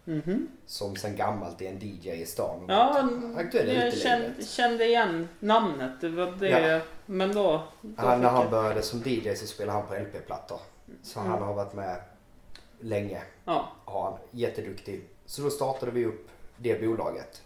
[0.06, 0.22] Stårbring.
[0.26, 0.48] Mhm.
[0.66, 2.66] Som sen gammalt är en DJ i stan.
[2.68, 6.02] Ja, aktuell jag kände, kände igen namnet.
[6.02, 6.50] Det var det.
[6.50, 6.80] Ja.
[7.06, 7.64] Men då...
[7.82, 10.60] då Han, när han jag- började som DJ så spelade han på LP-plattor.
[11.04, 11.32] Så Mm.
[11.32, 12.02] han har varit med
[12.80, 13.22] länge.
[13.46, 13.68] Ja.
[13.86, 14.20] Har han.
[14.32, 15.02] Jätteduktig.
[15.26, 17.42] Så då startade vi upp det bolaget.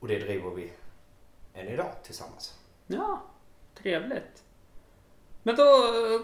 [0.00, 0.72] Och det driver vi
[1.54, 2.54] än idag tillsammans.
[2.86, 3.22] ja,
[3.82, 4.42] trevligt.
[5.42, 5.64] Men då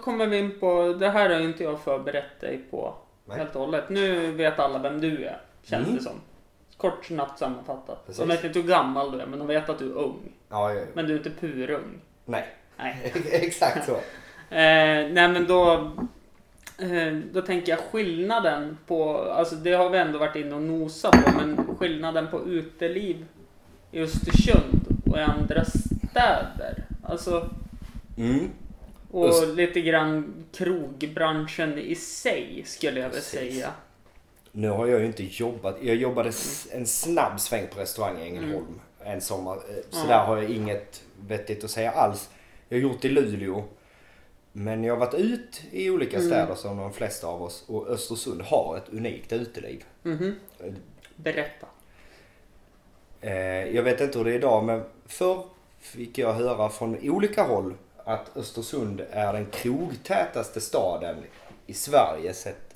[0.04, 0.92] kommer vi in på...
[0.92, 2.94] Det här har inte jag förberett dig på
[3.26, 3.38] Nej.
[3.38, 3.88] helt och hållet.
[3.90, 5.96] Nu vet alla vem du är, känns Mm.
[5.98, 6.20] det som.
[6.76, 8.06] Kort snabbt sammanfattat.
[8.06, 8.20] Precis.
[8.22, 10.32] De vet inte hur gammal du är, men de vet att du är ung.
[10.48, 12.00] Ja, ja, Men du är inte purung.
[12.24, 12.46] nej.
[12.76, 13.12] Nej.
[13.30, 13.96] Exakt så.
[14.50, 14.58] Eh,
[15.12, 15.72] nej men då,
[16.78, 21.24] eh, då tänker jag skillnaden på, alltså det har vi ändå varit inne och nosat
[21.24, 23.24] på, men skillnaden på uteliv
[23.92, 26.84] i Östersund och i andra städer.
[27.04, 27.48] Alltså,
[28.18, 28.50] Mm.
[29.16, 33.30] Och Öst- lite grann krogbranschen i sig skulle jag väl Precis.
[33.40, 33.72] säga.
[34.52, 35.76] Nu har jag ju inte jobbat.
[35.82, 38.66] Jag jobbade s- en snabb sväng på restaurang i Ängelholm
[39.00, 39.12] Mm.
[39.14, 39.52] en sommar.
[39.56, 40.08] Eh, Så Ja.
[40.08, 42.28] där har jag inget vettigt att säga alls.
[42.68, 43.64] Jag har gjort i Luleå.
[44.52, 46.28] Men jag har varit ut i olika Mm.
[46.30, 47.64] städer som de flesta av oss.
[47.68, 49.84] Och Östersund har ett unikt uteliv.
[50.02, 50.34] Mhm.
[51.16, 51.66] Berätta.
[53.20, 53.32] Eh,
[53.76, 55.44] Jag vet inte hur det är idag men förr
[55.80, 57.74] fick jag höra från olika håll
[58.08, 61.16] att Östersund är den krogtätaste staden
[61.66, 62.74] i Sverige sett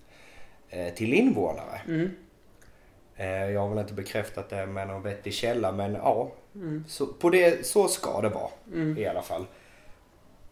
[0.69, 1.81] eh, till invånare.
[1.89, 2.11] Mm.
[3.17, 6.31] Eh, Jag har väl inte bekräftat det med någon vettig källa men ja.
[6.55, 6.85] Mm.
[6.89, 8.99] Så, på det, så ska det vara Mm.
[8.99, 9.47] i alla fall.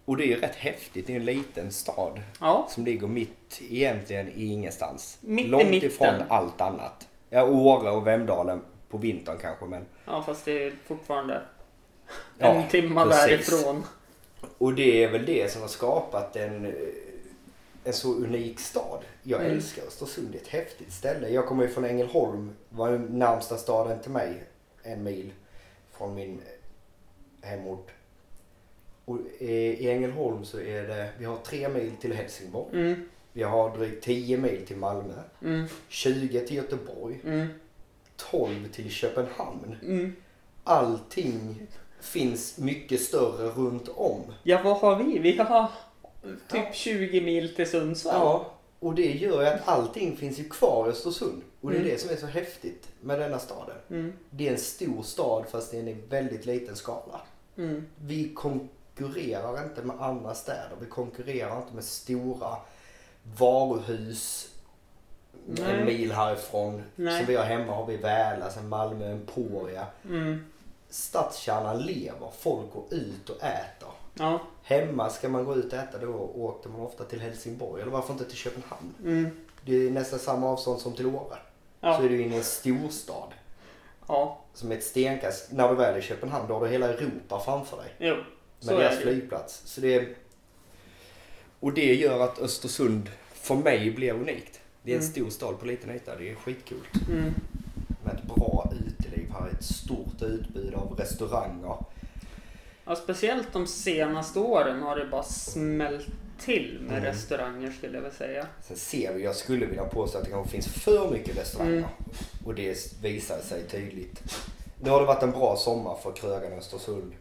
[0.05, 1.07] Och det är ju rätt häftigt.
[1.07, 5.19] Det är en liten stad Ja, som ligger mitt egentligen i ingenstans.
[5.21, 5.89] Mitt i Långt mitten.
[5.91, 7.09] ifrån allt annat.
[7.31, 9.85] Ja, Åre och Vemdalen på vintern kanske men.
[10.05, 11.43] ja fast det är fortfarande
[12.39, 13.27] Ja, en timma precis.
[13.51, 13.85] därifrån.
[14.59, 16.73] Och det är väl det som har skapat en, eh,
[17.85, 19.01] en så unik stad.
[19.23, 19.53] Jag Mm.
[19.53, 21.29] älskar Östersund, det är ett häftigt ställe.
[21.29, 24.43] Jag kommer ju från Ängelholm, var den närmsta staden till mig,
[24.83, 25.33] en mil
[25.93, 26.41] från min
[27.43, 27.91] eh, hemort.
[29.05, 32.81] Och eh, i Ängelholm så är det, vi har tre mil till Helsingborg.
[32.81, 35.15] Mm, Vi har drygt 10 mil till Malmö.
[35.43, 37.21] mm, 20 till Göteborg.
[37.25, 37.47] mm,
[38.17, 39.77] 12 till Köpenhamn.
[39.83, 40.17] mm.
[40.65, 41.67] Allting
[42.01, 44.21] finns mycket större runt om.
[44.43, 45.19] Ja, vad har vi?
[45.19, 45.69] Vi har
[46.23, 46.73] typ Ja.
[46.73, 48.15] 20 mil till Sundsvall.
[48.15, 51.43] Ja, och det gör ju att allting finns ju kvar i Östersund.
[51.61, 51.93] Och det är Mm.
[51.93, 53.77] det som är så häftigt med denna staden.
[53.91, 57.21] Mm, Det är en stor stad fast det är en väldigt liten skala.
[57.57, 60.71] mm, Vi konkurrerar inte med andra städer.
[60.81, 62.57] Vi konkurrerar inte med stora
[63.39, 64.49] varuhus
[65.47, 65.75] Nej.
[65.81, 66.83] en mil härifrån.
[66.97, 67.19] Nej.
[67.19, 69.87] Som vi har hemma har vi Väla, sen Malmö, Emporia.
[70.05, 70.45] mm.
[70.91, 72.31] Stadskärnan lever.
[72.39, 73.89] Folk går ut och äter.
[74.15, 77.83] Ja, Hemma ska man gå ut och äta då åkte man ofta till Helsingborg.
[77.83, 78.95] Eller varför inte till Köpenhamn?
[79.05, 79.31] mm.
[79.65, 81.37] Det är nästan samma avstånd som till Åre.
[81.81, 81.97] Ja.
[81.99, 83.29] Så är du inne i en storstad.
[84.09, 85.53] ja, Som ett stenkast.
[85.53, 87.95] När du väl är i Köpenhamn då har du hela Europa framför dig.
[87.99, 88.15] jo.
[88.67, 89.03] Med deras det.
[89.03, 89.63] flygplats.
[89.65, 90.15] Så det är...
[91.61, 94.61] Och det gör att Östersund för mig blir unikt.
[94.83, 95.13] Det är en Mm.
[95.13, 96.17] stor stad på liten yta.
[96.17, 96.87] Det är skitkul.
[97.11, 97.35] Mm.
[98.05, 99.51] Med ett bra uteliv här.
[100.19, 101.77] Stort utbud av restauranger.
[102.85, 106.07] Ja, speciellt de senaste åren har det bara smält
[106.41, 107.05] till med Mm.
[107.05, 108.47] restauranger skulle jag vilja säga.
[108.63, 111.73] Sen ser vi, jag skulle vilja påstå att det kanske finns för mycket restauranger.
[111.77, 111.89] Mm.
[112.47, 114.23] Och det visar sig tydligt.
[114.83, 117.13] Nu har det varit en bra sommar för krögarna i Östersund.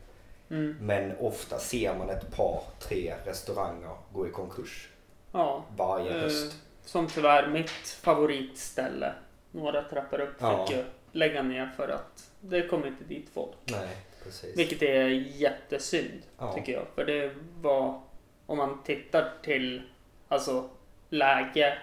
[0.50, 0.76] Mm.
[0.82, 4.90] Men ofta ser man ett par, tre restauranger gå i konkurs
[5.32, 6.56] Ja, varje eh, höst.
[6.86, 7.70] som tyvärr mitt
[8.02, 9.14] favoritställe.
[9.52, 10.66] Några trappor upp Ja.
[10.68, 13.52] fick ju lägga ner för att det kom inte dit folk.
[13.66, 14.58] Nej, precis.
[14.58, 16.54] Vilket är jättesynd Ja.
[16.54, 16.84] tycker jag.
[16.96, 18.02] För det var,
[18.46, 19.82] om man tittar till
[20.28, 20.70] alltså
[21.10, 21.78] läge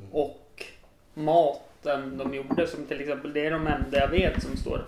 [0.00, 0.12] Mm.
[0.12, 0.64] och
[1.14, 2.66] maten de gjorde.
[2.66, 4.84] Som till exempel, det är de enda jag vet som står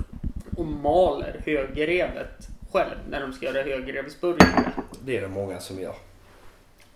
[0.57, 4.73] och maler högrevet själv när de ska göra högrevsburgare.
[5.05, 5.95] Det är det många som gör.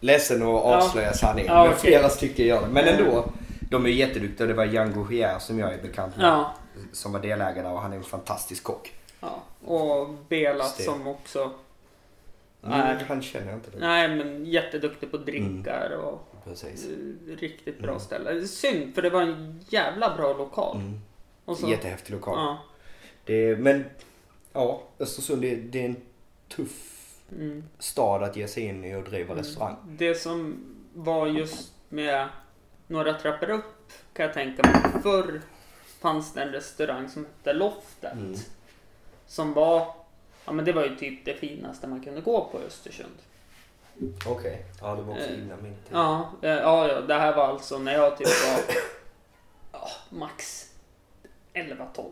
[0.00, 1.52] Ledsen att avslöja sanningen.
[1.52, 1.80] Ja, men okej.
[1.80, 2.68] flera stycken gör det.
[2.68, 3.32] Men ändå.
[3.70, 4.46] De är jätteduktiga.
[4.46, 6.26] Det var Jan Gouchier som jag är bekant med.
[6.26, 6.54] Ja,
[6.92, 8.92] Som var delägare och han är en fantastisk kock.
[9.20, 9.42] ja.
[9.64, 10.82] och Bela Just det.
[10.82, 11.50] som också
[12.64, 13.70] Mm, är, han känner jag inte.
[13.70, 13.78] Det.
[13.78, 16.88] nej men jätteduktig på drinkar och Precis.
[16.88, 18.00] eh, riktigt bra Mm.
[18.00, 18.46] ställe.
[18.48, 20.76] Synd för det var en jävla bra lokal.
[20.76, 21.00] Mm.
[21.44, 22.34] Och så, Jättehäftig lokal.
[22.38, 22.58] ja,
[23.24, 23.84] Det men
[24.52, 25.96] ja, Östersund det, det är en
[26.48, 26.88] tuff
[27.32, 27.64] mm.
[27.78, 29.76] stad att ge sig in i och driva restaurang.
[29.88, 32.28] Det som var just med
[32.86, 35.02] några trappor upp kan jag tänka mig.
[35.02, 35.40] Förr
[36.02, 38.12] fanns det en restaurang som hette Loftet.
[38.12, 38.34] Mm.
[39.26, 39.94] Som var,
[40.44, 43.18] ja men det var ju typ det finaste man kunde gå på i Östersund.
[44.26, 44.64] Okej.
[44.80, 45.92] Ja, det var också Eh, innan min tid.
[45.92, 48.74] Ja, eh, ja, ja, det här var alltså när jag typ var
[49.72, 50.68] ja, max
[51.54, 52.04] 11-12.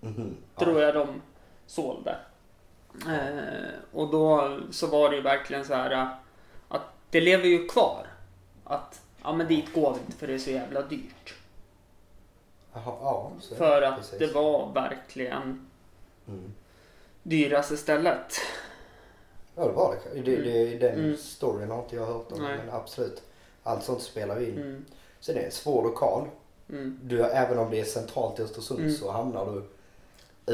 [0.00, 0.36] Mhm.
[0.58, 1.22] Tror jag de
[1.66, 2.16] sålde.
[3.06, 6.08] Eh, och då så var det ju verkligen så här eh,
[6.68, 8.06] att det lever ju kvar.
[8.64, 11.34] Att ja men dit går vi inte för det är så jävla dyrt.
[12.84, 14.18] Jaha, ja, så För att Precis.
[14.18, 15.68] det var verkligen
[16.28, 16.52] Mm.
[17.22, 18.32] dyraste stället.
[19.54, 20.20] Ja, det var det.
[20.20, 21.16] det, det den Mm.
[21.16, 22.42] storyn har inte jag hört om.
[22.42, 22.58] Nej.
[22.58, 23.22] Men absolut.
[23.62, 24.56] Allt sånt spelar in.
[24.56, 24.84] Mm,
[25.20, 26.28] Så det är en svår lokal.
[26.70, 28.92] mm, Du, även om det är centralt i Östersund Mm.
[28.92, 29.62] så hamnar du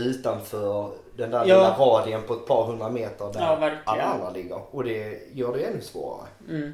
[0.00, 1.44] utanför den där Ja.
[1.44, 4.60] lilla radien på ett par hundra meter där Ja, alla andra ligger.
[4.74, 6.26] Och det gör det ännu svårare.
[6.48, 6.72] mm,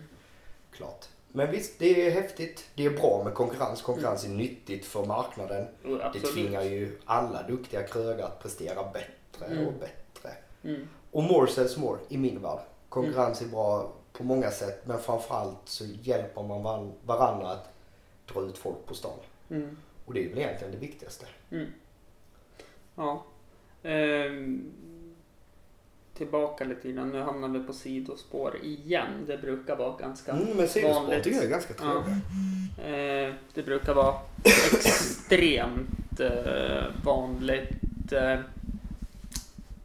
[0.72, 1.04] Klart.
[1.32, 2.64] Men visst, det är häftigt.
[2.74, 3.82] Det är bra med konkurrens.
[3.82, 5.66] Konkurrens är nyttigt för marknaden.
[5.84, 9.66] Jo, Det tvingar ju alla duktiga krögare att prestera bättre Mm.
[9.66, 10.30] och bättre.
[10.64, 12.60] Mm, Och more sells more i min värld.
[12.88, 17.68] Konkurrens är bra på många sätt men framförallt så hjälper man var- varandra att
[18.32, 19.18] dra ut folk på stan.
[19.50, 21.26] mm, Och det är väl egentligen det viktigaste.
[21.50, 21.66] mm.
[22.94, 23.24] Ja.
[23.82, 24.72] Ehm,
[26.24, 27.10] tillbaka lite grann.
[27.10, 29.24] Nu hamnar vi på sidospår igen.
[29.26, 31.24] Det brukar vara ganska Mm, men sidospår vanligt.
[31.24, 32.02] tycker jag är ganska Ja.
[32.02, 33.28] trevligt.
[33.30, 38.38] Eh, det brukar vara extremt eh, vanligt eh,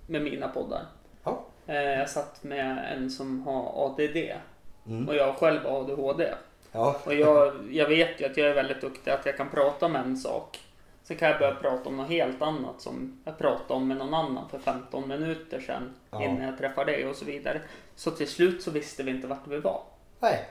[0.07, 0.85] med mina poddar.
[1.23, 1.45] Ja.
[1.65, 4.31] Jag satt med en som har ADD
[4.87, 5.07] Mm.
[5.09, 6.33] och jag själv har ADHD.
[6.71, 7.01] Ja.
[7.05, 9.95] Och jag, jag vet ju att jag är väldigt duktig att jag kan prata om
[9.95, 10.59] en sak
[11.07, 14.13] Sen kan jag börja prata om något helt annat som jag pratade om med någon
[14.13, 16.23] annan för 15 minuter sedan Ja.
[16.23, 17.61] innan jag träffade dig och så vidare.
[17.95, 19.83] Så till slut så visste vi inte vart vi var.
[20.19, 20.45] Nej,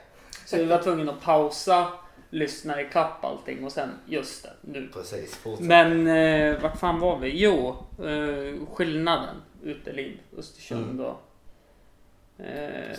[0.45, 1.87] Så vi var tvungna att pausa,
[2.29, 4.89] lyssna ikapp allting och sen just det, nu.
[4.93, 5.35] precis.
[5.35, 5.65] Fortsätt.
[5.65, 7.29] Men eh, vart fan var vi?
[7.43, 11.21] Jo, eh, skillnaden uteliv, Östersund och...
[12.45, 12.97] Eh,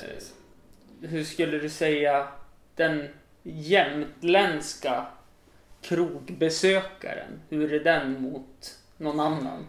[1.01, 2.29] hur skulle du säga
[2.75, 3.09] den
[3.43, 5.07] jämtländska
[5.87, 7.41] krogbesökaren?
[7.49, 9.67] Hur är den mot någon annan?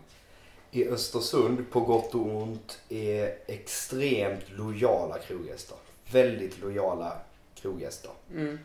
[0.72, 5.78] I Östersund, på gott och ont, är extremt lojala kroggäster.
[6.12, 7.18] Väldigt lojala
[7.56, 8.12] kroggäster.
[8.34, 8.60] Mm.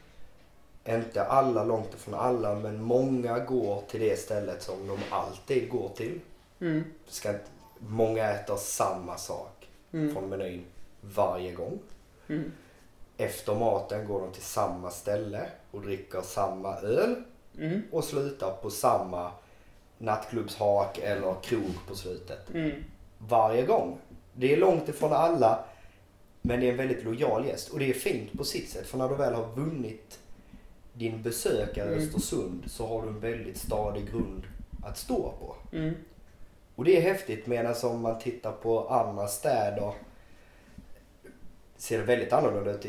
[0.85, 5.88] Inte alla, långt ifrån alla, men många går till det stället som de alltid går
[5.97, 6.21] till.
[6.61, 6.85] Mm.
[7.09, 7.45] Ska inte,
[7.79, 10.15] många äter samma sak Mm.
[10.15, 10.65] från menyn
[11.01, 11.79] varje gång.
[12.29, 12.53] Mm.
[13.17, 17.23] Efter maten går de till samma ställe och dricker samma öl
[17.59, 17.83] Mm.
[17.93, 19.31] och slutar på samma
[19.99, 22.51] nattklubbshak eller krog på slutet.
[22.55, 22.71] Mm.
[23.19, 23.99] Varje gång.
[24.33, 25.65] Det är långt ifrån alla
[26.43, 28.99] men det är en väldigt lojal gäst och det är fint på sitt sätt för
[28.99, 30.19] när du väl har vunnit
[30.93, 31.99] din besökare Mm.
[31.99, 34.43] Östersund så har du en väldigt stadig grund
[34.85, 35.77] att stå på.
[35.77, 35.95] Mm.
[36.75, 39.93] Och det är häftigt medan om man tittar på andra städer
[41.77, 42.87] ser det väldigt annorlunda ut.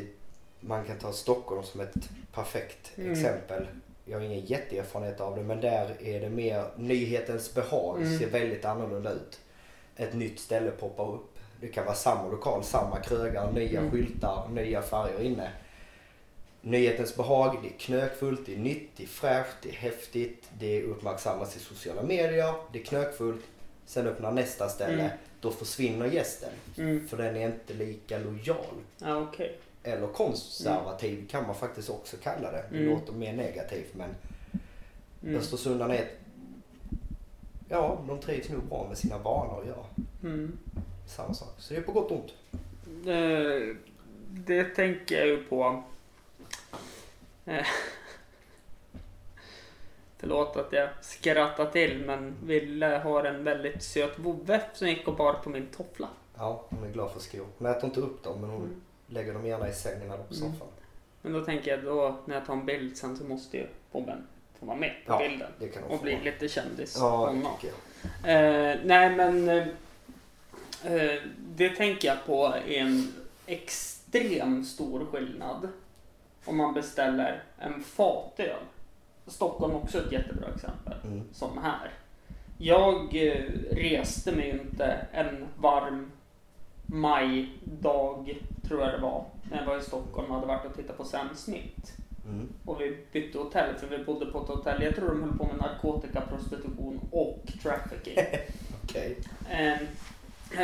[0.59, 3.11] Man kan ta Stockholm som ett perfekt Mm.
[3.11, 3.67] exempel.
[4.05, 8.19] Jag har ingen jätteerfarenhet av det men där är det mer nyhetens behag Mm.
[8.19, 9.39] ser väldigt annorlunda ut.
[9.95, 11.29] Ett nytt ställe poppar upp.
[11.61, 13.91] Det kan vara samma lokal, samma krögar, nya Mm.
[13.91, 15.51] skyltar, nya färger inne.
[16.61, 20.83] Nyhetens behag, det är knökfullt, det är nytt, det är fräscht, det är häftigt, det
[20.83, 23.41] uppmärksammas i sociala medier, det är knökfullt.
[23.85, 25.17] Sen öppnar nästa ställe, Mm.
[25.41, 26.49] då försvinner gästen.
[26.77, 27.07] Mm.
[27.07, 28.65] För den är inte lika lojal.
[28.97, 29.57] Ja, okej.
[29.83, 32.63] Eller konservativ kan man faktiskt också kalla det.
[32.71, 32.89] Det Mm.
[32.93, 34.09] låter mer negativt men
[35.23, 35.35] Mm.
[35.35, 36.07] Östersundarna är...
[37.69, 39.85] Ja, de trivs nog bra med sina vanor ja.
[40.23, 40.57] Mm.
[41.07, 41.53] Samma sak.
[41.57, 42.33] Så det är på gott och ont.
[43.07, 43.75] Eh,
[44.29, 45.83] det tänker jag ju på.
[47.45, 47.65] Eh,
[50.17, 55.15] Förlåt att jag skrattar till men Ville har en väldigt söt vovve som gick och
[55.15, 56.07] bar på min toffla.
[56.37, 57.45] Ja, hon är glad för skor.
[57.57, 58.81] Hon äter inte upp dem men hon Mm.
[59.13, 60.51] Lägger dem gärna i sängen eller på Mm.
[60.53, 60.67] soffan.
[61.21, 64.27] Men då tänker jag då när jag tar en bild sen så måste ju vovven
[64.59, 65.51] få vara med på Ja, bilden.
[65.59, 66.95] Det kan hon Och bli lite kändis.
[66.99, 68.31] Ja, det.
[68.31, 69.67] Eh, nej men eh,
[70.83, 71.21] eh,
[71.55, 73.13] det tänker jag på är en
[73.45, 75.67] extrem stor skillnad
[76.45, 78.59] om man beställer en fatöl.
[79.27, 81.21] Stockholm också ett jättebra exempel Mm.
[81.33, 81.91] som här.
[82.57, 86.11] Jag eh, reste mig inte en varm
[86.85, 88.35] majdag
[88.67, 91.03] tror jag det var när jag var i Stockholm och hade varit och tittat på
[91.03, 91.91] Sam Smith.
[92.25, 92.49] Mm.
[92.65, 94.83] Och vi bytte hotell för vi bodde på ett hotell.
[94.83, 98.17] Jag tror de höll på med narkotika, prostitution och trafficking.
[98.83, 99.17] Okej.
[99.49, 99.73] Eh,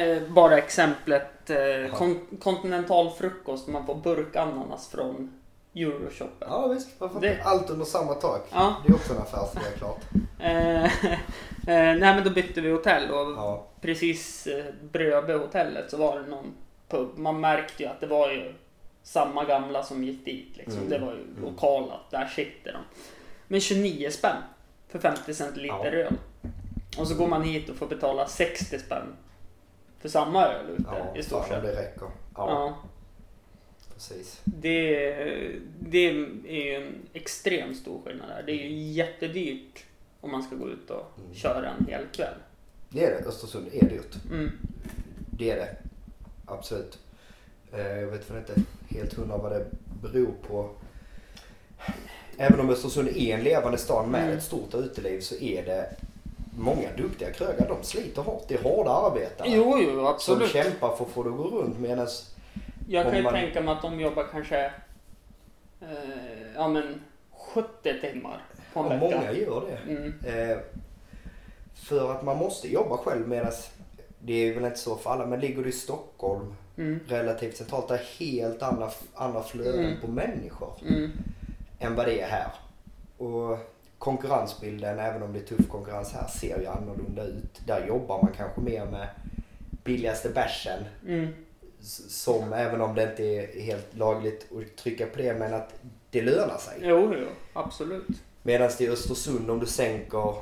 [0.02, 5.34] eh, bara exemplet eh, kon kontinental frukost man får burkananas från
[5.76, 6.48] Euroshoppen.
[6.52, 7.42] Ja visst, varför Det-?
[7.44, 8.48] Allt under samma tak.
[8.52, 8.76] Ja.
[8.86, 10.02] Det är också en affärsidé klart.
[10.42, 10.90] Eh, eh,
[11.68, 13.66] nej men då bytte vi hotell och Ja.
[13.82, 16.54] precis eh, bredvid hotellet så var det någon
[16.90, 17.18] pub.
[17.18, 18.54] Man märkte ju att det var ju
[19.04, 20.58] samma gamla som gick dit.
[20.58, 20.78] Liksom.
[20.78, 20.90] Mm.
[20.90, 22.80] Det var ju lokala, där sitter de.
[23.48, 24.38] Men 29 spänn
[24.88, 26.00] för 50 centiliter Ja.
[26.00, 26.14] öl.
[27.00, 29.08] Och så går man hit och får betala 60 spänn
[30.00, 31.64] för samma öl ute Ja, i stort sett.
[31.64, 32.02] det räcker.
[32.02, 32.78] Ja, Ja,
[33.94, 34.42] precis.
[34.46, 35.00] det,
[35.80, 36.12] det är
[36.52, 38.44] ju en extremt stor skillnad där.
[38.46, 39.84] Det är ju jättedyrt
[40.22, 41.34] om man ska gå ut och Mm.
[41.36, 42.34] köra en hel kväll.
[42.90, 43.28] Det är det.
[43.28, 44.16] Östersund är dyrt.
[44.32, 44.52] Mm.
[45.32, 45.76] Det är det.
[46.50, 47.00] Absolut.
[47.74, 48.54] Eh, Jag vet inte
[48.90, 49.66] helt hundra vad det
[50.02, 50.70] beror på.
[52.38, 54.38] Även om Östersund är en levande stad med Mm.
[54.38, 55.90] ett stort uteliv så är det
[56.58, 57.68] många duktiga krögare.
[57.68, 58.46] De sliter hårt.
[58.48, 59.48] Det är hårda arbetare.
[59.52, 60.52] Jo, jo, som absolut.
[60.52, 62.08] kämpar för att få det att gå runt medan
[62.90, 64.66] Jag kan ju man- tänka mig att de jobbar kanske
[65.82, 67.02] eh, ja, men
[67.54, 69.18] 70 timmar på en ja, vecka.
[69.18, 69.92] många gör det.
[69.92, 70.14] Mm.
[70.52, 70.58] Eh,
[71.74, 73.52] för att man måste jobba själv medan
[74.22, 77.00] det är väl inte så för alla men ligger du i Stockholm Mm.
[77.08, 80.02] relativt centralt där är helt andra, andra flöden Mm.
[80.02, 81.12] på människor Mm.
[81.80, 82.48] än vad det är här.
[83.18, 83.58] Och
[83.98, 87.62] konkurrensbilden, även om det är tuff konkurrens här, ser ju annorlunda ut.
[87.66, 89.08] Där jobbar man kanske mer med
[89.84, 90.84] billigaste bärsen.
[91.08, 91.28] Mm.
[92.10, 95.74] Som, även om det inte är helt lagligt att trycka på det, men att
[96.12, 96.78] det lönar sig.
[96.82, 98.08] Jo, jo, absolut.
[98.44, 100.36] Medan det i Östersund, om du sänker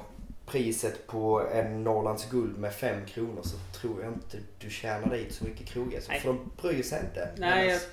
[0.48, 5.34] priset på en Norrlands guld med 5 kronor så tror jag inte du tjänar dit
[5.34, 6.12] så mycket kroggäster.
[6.12, 6.20] Nej.
[6.22, 7.30] För de bryr sig inte.
[7.38, 7.88] Nej, Medans-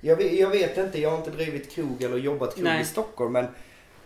[0.00, 2.82] jag, vet, jag vet inte, jag har inte drivit krog eller jobbat krog Nej.
[2.82, 3.46] i Stockholm men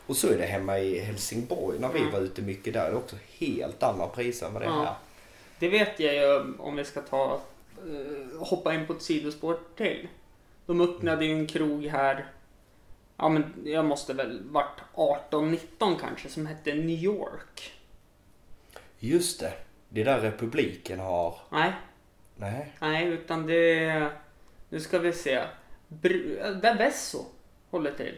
[0.06, 2.12] Och så är det hemma i Helsingborg när vi Mm.
[2.12, 2.84] var ute mycket där.
[2.84, 4.84] Det är också helt andra priser än vad det är Ja.
[4.84, 4.94] här.
[5.58, 7.40] Det vet jag ju om vi ska ta
[7.78, 10.08] eh, hoppa in på ett sidospår till.
[10.66, 12.26] De öppnade ju en krog här.
[13.16, 17.72] Ja men jag måste väl varit 18-19 kanske som hette New York.
[18.98, 19.52] Just det.
[19.88, 21.34] Det är där republiken har...
[21.50, 21.72] Nej,
[22.36, 22.72] Nej.
[22.80, 24.08] nej utan det
[24.68, 25.42] Nu ska vi se.
[25.88, 27.24] Br- där Vesso
[27.70, 28.14] håller till.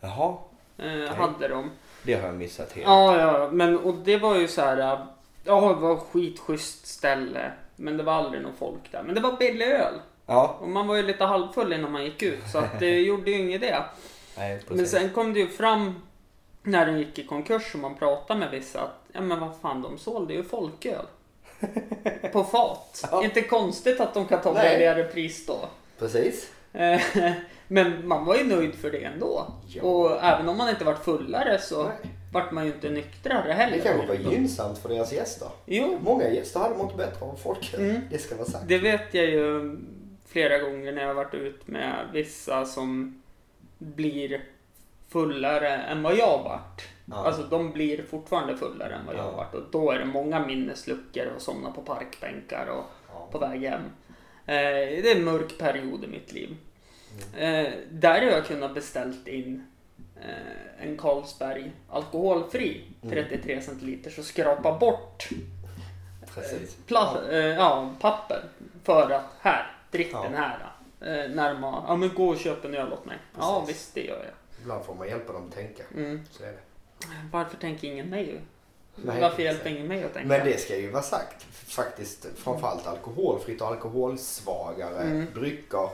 [0.00, 0.36] Jaha.
[0.78, 1.70] Eh, Hade de.
[2.02, 2.86] Det har jag missat helt.
[2.86, 4.76] Ja, ja, men och det var ju så här.
[5.44, 7.52] Ja, det var skitschysst ställe.
[7.76, 9.02] Men det var aldrig någon folk där.
[9.02, 9.94] Men det var billig öl.
[10.26, 10.56] Ja.
[10.60, 12.48] Och man var ju lite halvfull innan man gick ut.
[12.52, 13.84] Så att det gjorde ju inget det.
[14.36, 14.60] Nej.
[14.68, 16.02] Men sen kom det ju fram
[16.62, 19.82] när den gick i konkurs och man pratade med vissa att ja men vad fan
[19.82, 21.06] de sålde ju folköl.
[22.32, 23.08] På fat.
[23.10, 23.24] Ja.
[23.24, 24.70] Inte konstigt att de kan ta Nej.
[24.70, 25.58] billigare pris då.
[25.98, 26.50] Precis.
[27.68, 29.46] Men man var ju nöjd för det ändå.
[29.68, 29.82] Ja.
[29.82, 31.96] Och även om man inte varit fullare så Nej.
[32.32, 33.76] vart man ju inte nyktrare heller.
[33.76, 35.48] Det kanske var gynnsamt för deras gäster.
[35.66, 37.80] Jo, Många gäster hade mått bättre av folköl.
[37.80, 38.00] Mm.
[38.10, 38.68] Det ska vara sagt.
[38.68, 39.78] det vet jag ju
[40.26, 43.22] flera gånger när jag varit ut med vissa som
[43.78, 44.44] blir
[45.08, 46.82] fullare än vad jag varit.
[47.10, 47.16] Ja.
[47.26, 49.30] Alltså de blir fortfarande fullare än vad jag Ja.
[49.30, 53.28] har varit och då är det många minnesluckor och somna på parkbänkar och Ja.
[53.32, 53.82] på väg hem.
[54.46, 54.54] Eh,
[55.02, 56.56] det är en mörk period i mitt liv.
[57.36, 57.66] Mm.
[57.66, 59.66] Eh, där har jag kunnat beställt in
[60.16, 63.14] eh, en Carlsberg alkoholfri Mm.
[63.14, 65.28] 33 centiliter och skrapa bort
[66.86, 68.44] pla- eh, ja, papper
[68.84, 70.22] för att här, drick Ja.
[70.22, 70.58] den här.
[71.00, 73.16] Eh, närma, ja men gå och köp en öl åt mig.
[73.38, 73.76] Ja Precis.
[73.76, 74.60] visst det gör jag.
[74.62, 75.82] Ibland får man hjälpa dem att tänka.
[75.96, 76.20] Mm.
[76.30, 76.58] Så är det.
[77.32, 78.40] Varför tänker ingen mig?
[78.96, 80.28] Nej, Varför hjälper ingen mig att tänka?
[80.28, 81.46] Men det ska ju vara sagt.
[81.52, 85.26] Faktiskt framförallt alkoholfritt och alkoholsvagare Mm.
[85.34, 85.88] drycker.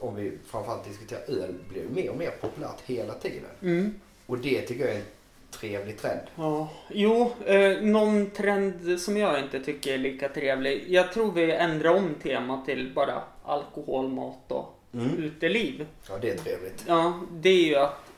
[0.00, 3.50] Om vi framförallt diskuterar öl blir ju mer och mer populärt hela tiden.
[3.62, 3.94] Mm.
[4.26, 5.04] Och det tycker jag är en
[5.50, 6.20] trevlig trend.
[6.36, 10.84] Ja, jo, eh, någon trend som jag inte tycker är lika trevlig.
[10.88, 15.16] Jag tror vi ändrar om temat till bara alkohol, mat och Mm.
[15.16, 15.86] uteliv.
[16.08, 16.84] Ja, det är trevligt.
[16.86, 18.11] Ja, det är ju att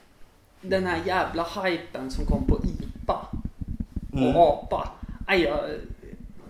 [0.64, 3.26] den här jävla hypen som kom på IPA
[4.12, 4.36] och Mm.
[4.36, 4.88] APA.
[5.28, 5.60] Nej, jag,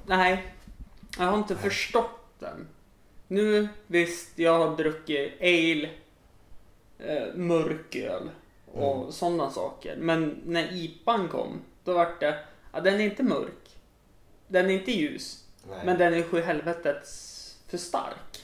[0.07, 0.55] nej,
[1.19, 2.67] jag har inte förstått den.
[3.29, 5.91] Nu visst, jag har druckit ale,
[6.99, 8.31] eh, mörköl
[8.73, 9.13] och Mm.
[9.13, 9.97] sådana saker.
[9.97, 12.39] Men när IPAn kom, då vart det,
[12.73, 13.77] ja den är inte mörk.
[14.49, 15.45] Den är inte ljus.
[15.71, 15.79] Nej.
[15.85, 18.43] Men den är sju helvetets för stark.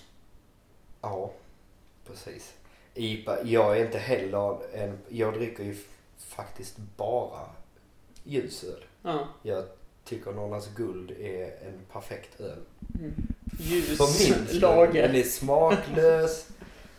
[1.00, 1.30] Ja,
[2.06, 2.54] precis.
[2.94, 4.98] IPA, jag är inte heller en...
[5.08, 5.76] Jag dricker ju
[6.18, 7.40] faktiskt bara
[8.24, 8.84] ljusöl.
[9.02, 9.28] Ja.
[9.42, 9.64] Jag
[10.04, 12.58] tycker Norrlands guld är en perfekt öl.
[13.00, 13.12] Mm.
[13.94, 14.06] Skull.
[14.08, 15.02] Ljuslager.
[15.08, 16.48] Den är smaklös.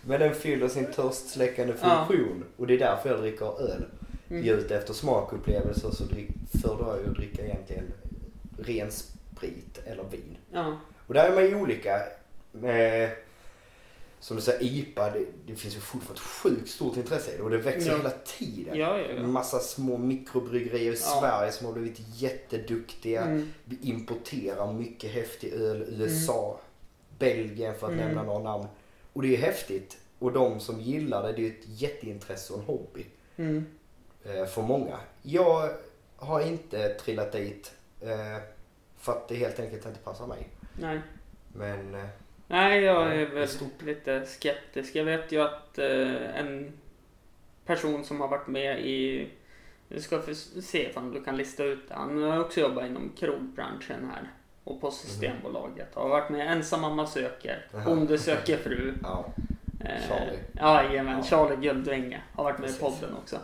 [0.02, 2.06] Men den fyller sin törstsläckande Ja.
[2.08, 2.44] funktion.
[2.58, 3.86] Och det är därför jag dricker öl.
[4.30, 4.44] Mm.
[4.44, 6.04] Är jag ute efter smakupplevelser så
[6.62, 7.94] föredrar jag att dricka egentligen
[8.60, 10.38] ren sprit eller vin.
[10.52, 10.78] Ja.
[11.08, 12.00] Och där är man ju olika.
[12.52, 13.12] Med,
[14.22, 17.43] som du säger, IPA, det, det finns ju fortfarande ett sjukt stort intresse i det
[17.43, 17.97] och det växer Ja.
[17.97, 18.80] hela tiden.
[18.80, 19.28] Ja, ja, ja.
[19.28, 20.95] Massa små mikrobryggerier i.
[20.95, 23.22] Sverige som har blivit jätteduktiga.
[23.22, 23.53] Mm.
[23.65, 25.86] Vi importerar mycket häftig öl.
[25.89, 26.59] USA,
[27.19, 28.05] Belgien för att Mm.
[28.05, 28.67] nämna några namn.
[29.13, 29.97] Och det är häftigt.
[30.19, 33.05] Och de som gillar det, det är ett jätteintresse och en hobby
[33.38, 33.65] Mm.
[34.26, 34.97] eh, för många.
[35.22, 35.69] Jag
[36.15, 38.38] har inte trillat dit eh,
[38.97, 40.47] för att det helt enkelt inte passar mig.
[40.80, 41.01] Nej.
[41.47, 42.05] Men eh,
[42.52, 43.47] Nej, jag Ja, är väl
[43.86, 44.95] lite skeptisk.
[44.95, 46.72] Jag vet ju att eh, en
[47.66, 49.28] person som har varit med i...
[49.89, 50.22] Du ska
[50.62, 51.93] se om du kan lista ut det.
[51.93, 54.32] Han har också jobbat inom krogbranschen här.
[54.64, 55.95] Och på Systembolaget.
[55.95, 57.66] Har varit med Ensam mamma söker.
[57.86, 58.93] Bonde söker fru.
[59.04, 59.26] ja.
[59.80, 60.39] Eh, Charlie.
[60.54, 61.18] Ja, jajamän.
[61.18, 61.24] Ja.
[61.24, 62.82] Charlie Guldvinge har varit med Precis.
[62.82, 63.38] i podden också.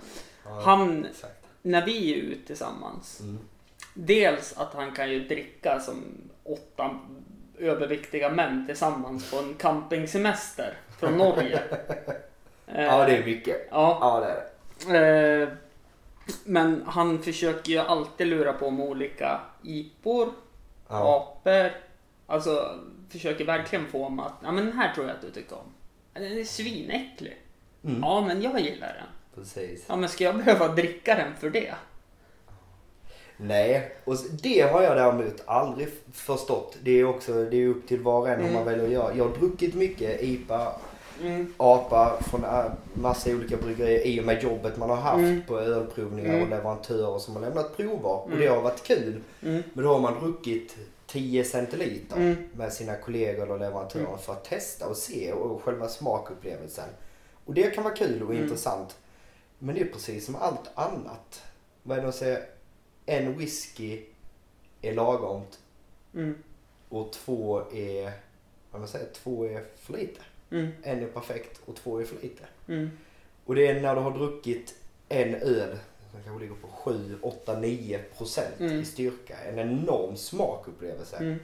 [0.45, 1.47] ja Han, Exakt.
[1.62, 3.20] när vi är ute tillsammans.
[3.20, 3.39] Mm.
[3.93, 6.03] Dels att han kan ju dricka som
[6.43, 6.99] åtta
[7.60, 11.60] överviktiga män tillsammans på en campingsemester från Norge.
[12.68, 13.68] Eh, Ja, det är mycket.
[13.72, 15.41] Ja, Ja, det är det.
[15.43, 15.49] eh,
[16.43, 20.30] men han försöker ju alltid lura på med olika IPor,
[20.89, 21.32] Ja.
[21.43, 21.72] apor.
[22.28, 22.80] Alltså
[23.10, 25.74] försöker verkligen få mig att, ja men den här tror jag att du tycker om.
[26.14, 27.38] Den är svinäcklig.
[27.84, 27.99] Mm.
[28.01, 29.08] Ja, men jag gillar den.
[29.36, 29.86] Precis.
[29.89, 31.74] Ja, men ska jag behöva dricka den för det?
[33.38, 36.78] Nej, och det har jag däremot aldrig förstått.
[36.84, 38.54] Det är också det är upp till var och en Mm.
[38.54, 39.16] man väljer att göra.
[39.16, 40.72] Jag har druckit mycket IPA,
[41.22, 41.54] Mm.
[41.58, 45.42] APA från äh, massa olika bryggerier i och med jobbet man har haft Mm.
[45.48, 46.44] på ölprovningar Mm.
[46.44, 48.10] och leverantörer som har lämnat prover.
[48.10, 48.40] Och Mm.
[48.40, 49.22] det har varit kul.
[49.44, 49.64] Mm.
[49.74, 50.76] Men då har man druckit
[51.08, 52.36] 10 centiliter Mm.
[52.56, 56.90] med sina kollegor och leverantörer för att testa och se och själva smakupplevelsen.
[57.46, 58.98] Och det kan vara kul och intressant.
[59.60, 61.42] Men det är precis som allt annat.
[61.84, 62.44] Vad är det de säger?
[63.10, 64.01] En whisky
[64.82, 65.60] är lagomt
[66.14, 66.36] Mm.
[66.89, 68.12] och två är,
[68.72, 70.22] vad man säger, två är för lite.
[70.51, 70.68] Mm.
[70.84, 72.43] En är perfekt och två är för lite.
[72.68, 72.89] Mm.
[73.45, 74.76] Och det är när du har druckit
[75.10, 75.78] en öl
[76.12, 78.80] som kanske ligger på 7, 8, 9 procent Mm.
[78.82, 79.38] i styrka.
[79.38, 81.18] En enorm smakupplevelse.
[81.18, 81.39] Mm.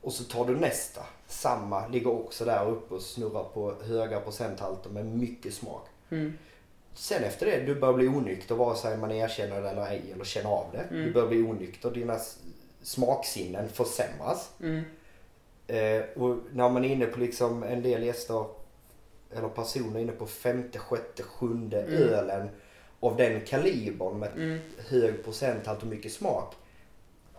[0.00, 1.06] Och så tar du nästa.
[1.26, 5.86] Samma, ligger också där uppe och snurrar på höga procenthalter med mycket smak.
[6.10, 6.32] Mm.
[6.98, 10.24] Sen efter det, du börjar bli onykter vare sig man erkänner det eller ej eller
[10.24, 10.78] känner av det.
[10.90, 11.04] Mm.
[11.04, 12.18] Du börjar bli onykter, dina
[12.82, 14.50] smaksinnen försämras.
[14.62, 14.84] Mm.
[15.66, 18.44] Eh, och när man är inne på liksom en del gäster
[19.36, 21.94] eller personer inne på femte, sjätte, sjunde Mm.
[22.02, 22.48] ölen
[23.00, 24.58] av den kalibern med Mm.
[24.88, 26.54] hög procenthalt och mycket smak.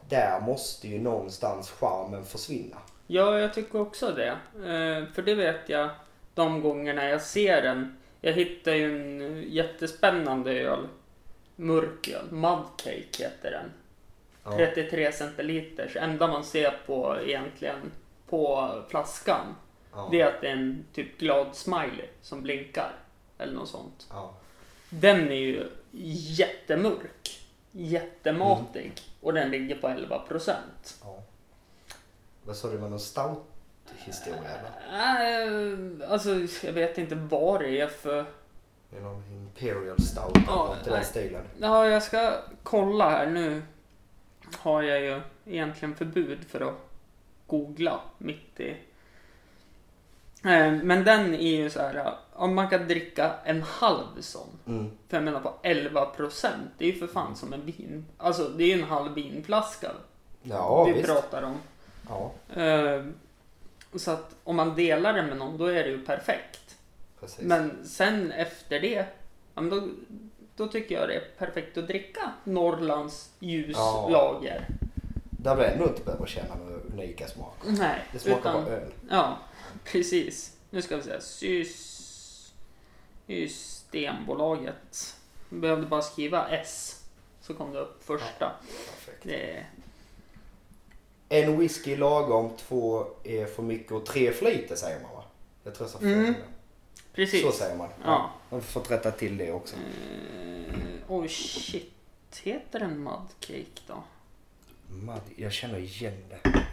[0.10, 2.78] Där måste ju någonstans charmen försvinna.
[3.08, 4.30] Ja, jag tycker också det.
[4.56, 5.90] Eh, för det vet jag
[6.34, 7.96] de gångerna jag ser den.
[8.22, 10.88] Jag hittade ju en jättespännande öl.
[11.56, 12.32] Mörköl.
[12.32, 13.72] Mudcake heter den.
[14.44, 14.52] Ja.
[14.52, 15.96] 33 centiliters.
[15.96, 17.92] Enda man ser på egentligen
[18.30, 19.56] på flaskan.
[19.94, 20.08] Ja.
[20.12, 22.92] Det är att det är en typ glad smiley som blinkar.
[23.38, 24.08] Eller något sånt.
[24.10, 24.34] Ja.
[24.90, 25.70] Den är ju
[26.38, 27.48] jättemörk.
[27.72, 28.92] Jättematig.
[29.22, 30.98] Och den ligger på 11 procent.
[31.04, 31.24] Ja.
[32.44, 33.44] Vad sa du med någon stout
[33.98, 36.02] historia eller?
[36.04, 36.30] Äh, alltså,
[36.66, 38.26] jag vet inte vad det är för...
[38.90, 41.42] Det är någon Imperial Stout eller Ja, något i den stilen.
[41.60, 42.34] Ja, jag ska
[42.64, 43.62] kolla här nu.
[44.58, 46.76] Har jag ju egentligen förbud för att
[47.48, 48.70] googla mitt i...
[50.44, 54.50] Eh, Men den är ju så här, om man kan dricka en halv sån.
[54.68, 54.92] Mm.
[55.08, 58.06] För jag menar på 11 procent, det är ju för fan som en vin.
[58.18, 59.92] Alltså det är ju en halv vinflaska
[60.42, 61.06] Ja, vi visst.
[61.06, 61.56] pratar om.
[62.10, 62.32] Ja,
[62.62, 63.04] Eh,
[63.96, 66.78] Så att om man delar det med någon, då är det ju perfekt.
[67.20, 67.40] precis.
[67.46, 69.06] Men sen efter det,
[69.56, 69.88] ja, men då,
[70.56, 74.68] då tycker jag det är perfekt att dricka Norrlands ljuslager.
[75.30, 77.56] Där du ändå inte behöver känna någon unika smak.
[77.66, 78.92] Nej, Det smakar utan, bara öl.
[79.10, 79.38] ja,
[79.84, 80.56] precis.
[80.70, 81.22] Nu ska vi se.
[81.22, 82.00] Sys,
[83.28, 85.16] Systembolaget.
[85.50, 87.04] Behövde bara skriva S.
[87.42, 88.52] Så kom det upp första.
[88.96, 89.24] Perfekt.
[89.24, 89.66] Det
[91.30, 95.24] En whisky lagom, två är för mycket och tre för lite säger man va?
[95.64, 96.14] Jag tror jag sa fel.
[96.14, 96.34] Mm.
[97.14, 97.42] precis.
[97.42, 97.90] Så säger man.
[98.04, 98.32] Ja.
[98.50, 99.76] Man har fått rätta till det också.
[99.76, 101.94] Eh, Oj, shit.
[102.44, 104.04] Heter den Mudcake då?
[104.88, 106.40] Mad, jag känner igen det.
[106.44, 106.64] Kan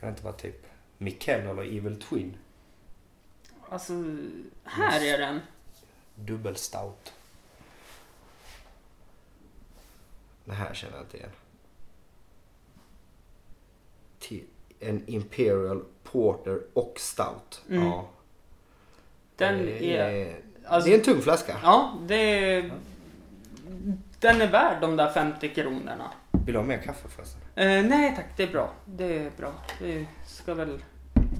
[0.00, 0.66] det inte vara typ
[0.98, 2.36] Mikkel eller Evil Twin?
[3.68, 3.92] Alltså,
[4.64, 5.40] här är den.
[6.14, 7.12] Dubbelstout.
[10.44, 11.30] Det här känner jag inte igen.
[14.18, 14.44] Till
[14.80, 17.62] en Imperial Porter och Stout.
[17.70, 17.84] Mm.
[17.86, 18.08] Ja.
[19.36, 20.36] Den det är...
[20.66, 21.56] Alltså, det är en tung flaska.
[21.62, 22.14] Ja, det
[22.54, 22.72] är...
[24.20, 26.10] Den är värd de där 50 kronorna.
[26.30, 27.40] Vill du ha mer kaffe förresten?
[27.54, 28.72] Eh, nej tack, det är bra.
[28.84, 29.52] Det är bra.
[29.80, 30.84] Vi ska väl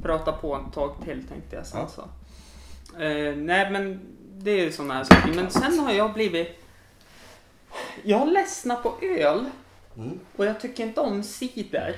[0.03, 1.89] prata på ett tag till tänkte jag sen Ja.
[1.89, 2.03] så.
[3.03, 4.01] Eh, nej men
[4.33, 5.33] det är ju sådana här saker.
[5.35, 6.64] Men sen har jag blivit...
[8.05, 9.45] Jag har ledsnat på öl
[9.97, 10.21] Mm.
[10.37, 11.97] och jag tycker inte om cider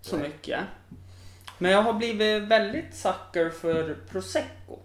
[0.00, 0.28] så Nej.
[0.28, 0.60] mycket.
[1.58, 4.78] Men jag har blivit väldigt sucker för prosecco.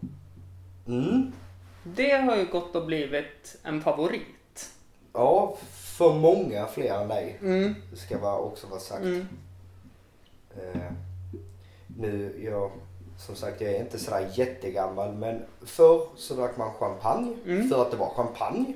[0.88, 1.32] Mm.
[1.84, 4.70] Det har ju gått och blivit en favorit.
[5.14, 7.38] Ja, för många fler än dig.
[7.42, 7.76] Mm.
[7.92, 9.02] Det ska vara, också vara sagt.
[9.04, 9.28] Mm.
[10.58, 10.92] Eh,
[12.00, 12.72] nu, jag,
[13.18, 17.70] som sagt, jag är inte sådär jättegammal men förr så drack man champagne Mm.
[17.70, 18.74] för att det var champagne.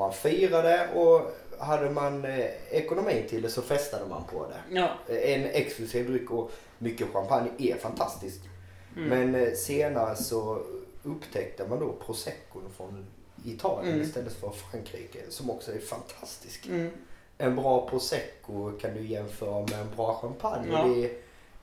[0.00, 4.76] Man firade och hade man eh, ekonomin till det så festade man på det.
[4.80, 4.88] Ja.
[5.08, 8.40] Eh, En exklusiv dryck och mycket champagne är fantastiskt.
[8.96, 9.08] Mm.
[9.08, 10.62] Men eh, senare så
[11.02, 13.06] upptäckte man då proseccon från
[13.44, 14.06] Italien Mm.
[14.06, 16.66] istället för Frankrike som också är fantastisk.
[16.66, 16.90] Mm.
[17.38, 20.68] En bra prosecco kan du jämföra med en bra champagne.
[20.72, 20.84] Ja.
[20.84, 21.10] Det, är,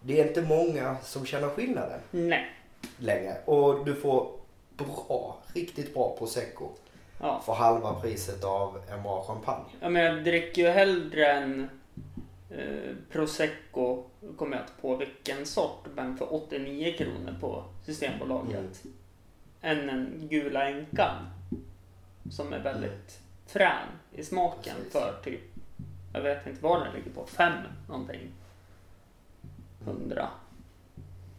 [0.01, 2.45] det är inte många som känner skillnaden Nej.
[2.97, 3.37] längre.
[3.45, 4.31] Och du får
[4.77, 6.69] bra, riktigt bra prosecco
[7.19, 7.41] Ja.
[7.45, 9.65] för halva priset av en bra champagne.
[9.79, 11.69] ja, men jag dricker ju hellre en
[12.49, 14.03] eh, prosecco,
[14.37, 18.83] kommer jag inte på vilken sort, men för 89 kronor på Systembolaget.
[19.61, 21.15] Än en Gula Änkan.
[22.31, 24.91] Som är väldigt frän i smaken Precis.
[24.93, 25.41] för typ,
[26.13, 27.53] jag vet inte vad den ligger på, fem
[27.89, 28.21] någonting.
[29.85, 30.29] Hundra.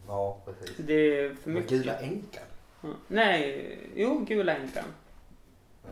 [0.07, 0.77] Ja, precis.
[0.77, 1.69] Det är för Men mycket.
[1.69, 2.43] Gula änkan?
[3.07, 4.83] Nej, jo Gula Änkan.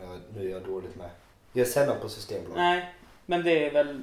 [0.02, 1.10] Ja, nu är jag dåligt med.
[1.52, 2.56] Jag är sällan på Systembolaget.
[2.56, 2.94] Nej,
[3.26, 4.02] men det är väl,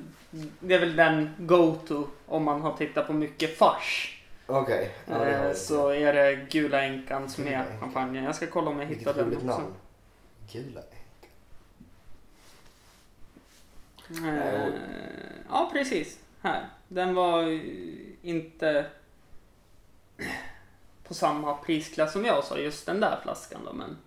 [0.60, 4.12] det är väl den go-to om man har tittat på mycket fars.
[4.48, 4.92] Okej.
[5.06, 7.80] Ja, det har Eh, så är det Gula Änkan som Gula är Änkan.
[7.80, 8.24] champagnen.
[8.24, 9.46] Jag ska kolla om jag hittar den också.
[9.46, 9.74] namn.
[10.52, 10.82] Gula.
[14.10, 14.70] Eh,
[15.50, 16.20] ja, precis.
[16.42, 16.70] Här.
[16.88, 17.60] Den var
[18.22, 18.86] inte
[21.08, 23.98] på samma prisklass som jag sa, just den där flaskan då, men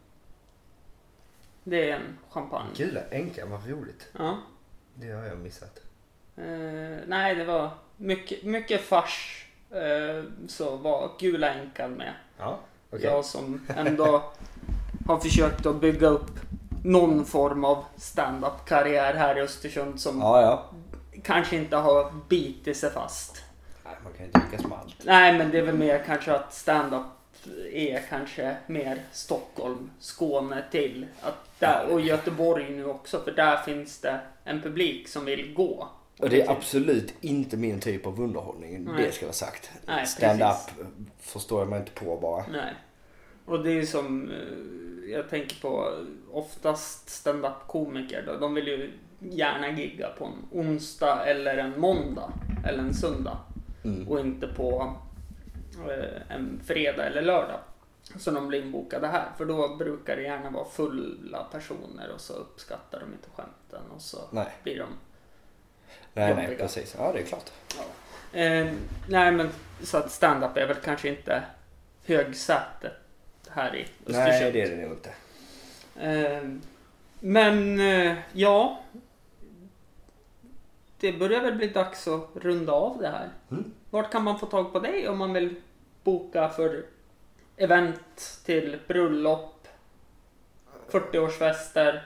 [1.70, 2.68] det är en champagne.
[2.76, 4.08] Gula änkan, vad roligt.
[4.18, 4.36] Ja.
[4.94, 5.80] Det har jag missat.
[6.36, 6.44] Eh,
[7.06, 9.44] nej, det var mycket, mycket fars.
[9.70, 12.12] Eh, så var Gula Änkan med.
[12.38, 12.58] Ja,
[12.90, 13.04] okej.
[13.04, 14.22] Jag som ändå
[15.06, 16.30] har försökt att bygga upp
[16.84, 20.64] någon form av stand-up karriär här i Östersund som Ja, ja.
[21.22, 23.42] kanske inte har bitit sig fast.
[23.84, 24.96] Nej, man kan ju inte lyckas med allt.
[25.04, 27.02] Nej, men det är väl mer kanske att stand-up
[27.72, 31.06] är kanske mer Stockholm, Skåne till.
[31.20, 35.88] Att där, och Göteborg nu också, för där finns det en publik som vill gå.
[36.18, 38.84] Och det är absolut inte min typ av underhållning.
[38.84, 39.04] Nej.
[39.04, 39.70] Det ska vara sagt.
[39.86, 40.86] Nej, Stand-up
[41.20, 42.44] förstår jag mig inte på bara.
[42.52, 42.74] Nej.
[43.44, 45.92] Och det är som eh, jag tänker på
[46.32, 48.36] oftast stand-up komiker då.
[48.36, 52.32] De vill ju gärna gigga på en onsdag eller en måndag
[52.66, 53.38] eller en söndag.
[53.84, 54.08] Mm.
[54.08, 54.94] Och inte på
[56.28, 57.60] en fredag eller lördag.
[58.18, 59.28] Så de blir inbokade här.
[59.36, 64.02] För då brukar det gärna vara fulla personer och så uppskattar de inte skämten och
[64.02, 64.48] så Nej.
[64.62, 64.88] blir de
[66.14, 66.94] Nej, nej, precis.
[66.98, 67.50] Ja, det är klart.
[68.32, 68.66] Eh,
[69.08, 69.50] nej men
[69.82, 71.42] så att stand-up är väl kanske inte
[72.06, 72.92] högsätet
[73.48, 74.28] här i Östersund.
[74.28, 75.12] Nej, det är det nog inte.
[76.00, 76.48] Eh,
[77.20, 78.80] men eh, ja.
[81.00, 83.28] Det börjar väl bli dags att runda av det här.
[83.50, 83.72] Mm.
[83.90, 85.54] Vart kan man få tag på dig om man vill
[86.04, 86.84] boka för
[87.56, 89.68] event till bröllop,
[90.90, 92.00] 40-årsfester,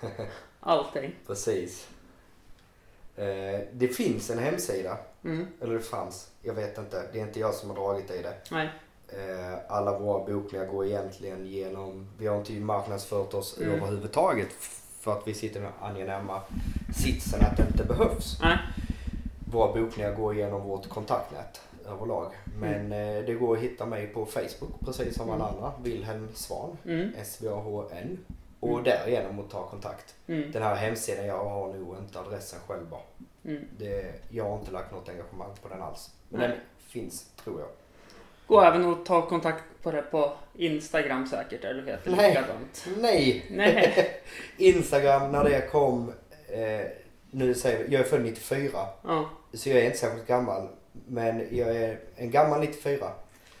[0.60, 1.14] allting.
[1.26, 1.88] Precis.
[3.16, 4.96] Eh, det finns en hemsida.
[5.24, 5.46] Mm.
[5.60, 6.30] Eller det fanns.
[6.42, 7.02] Jag vet inte.
[7.12, 8.34] Det är inte jag som har dragit i det.
[8.50, 8.70] Nej.
[9.08, 12.08] Eh, alla våra bokningar går egentligen genom...
[12.18, 13.72] Vi har inte marknadsfört oss Mm.
[13.74, 14.48] överhuvudtaget
[15.00, 16.40] för att vi sitter med angenäma
[16.96, 18.38] sitsen att det inte behövs.
[18.42, 18.58] Nej.
[19.52, 22.32] Våra bokningar går genom vårt kontaktnät överlag.
[22.60, 25.72] Men eh, det går att hitta mig på Facebook precis som alla andra.
[25.82, 26.76] Wilhelm Svan.
[26.84, 27.12] Mm.
[27.20, 28.18] S-V-A-H-N.
[28.60, 30.14] Och därigenom att ta kontakt.
[30.26, 30.52] Mm.
[30.52, 33.00] Den här hemsidan jag har nu och inte adressen själv bara.
[33.44, 33.64] Mm.
[33.78, 36.10] Det, jag har inte lagt något engagemang på den alls.
[36.28, 37.68] Men den finns, tror jag.
[38.46, 42.28] Går även att ta kontakt på det på Instagram säkert, eller heter det Nej.
[42.28, 42.86] likadant?
[42.96, 43.46] Nej!
[43.50, 44.22] Nej.
[44.56, 46.12] Instagram när det kom,
[46.48, 46.86] eh,
[47.30, 48.70] nu säger vi, jag är född 94.
[49.02, 49.30] Ja.
[49.52, 50.68] Så jag är inte särskilt gammal.
[51.06, 53.12] Men jag är en gammal 94.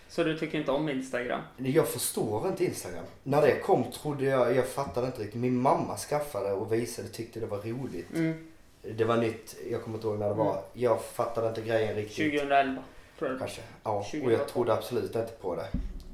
[0.08, 1.40] Så du tycker inte om Instagram?
[1.56, 3.04] Jag förstår inte Instagram.
[3.22, 5.40] När det kom trodde jag, jag fattade inte riktigt.
[5.40, 8.10] Min mamma skaffade och visade tyckte det var roligt.
[8.14, 8.50] Mm.
[8.96, 10.62] Det var nytt, jag kommer inte ihåg när det var.
[10.72, 12.16] Jag fattade inte grejen riktigt.
[12.32, 12.82] 2011,
[13.18, 13.38] tror jag.
[13.38, 13.62] Kanske.
[13.82, 14.32] Ja, och 2012.
[14.32, 15.66] jag trodde absolut inte på det.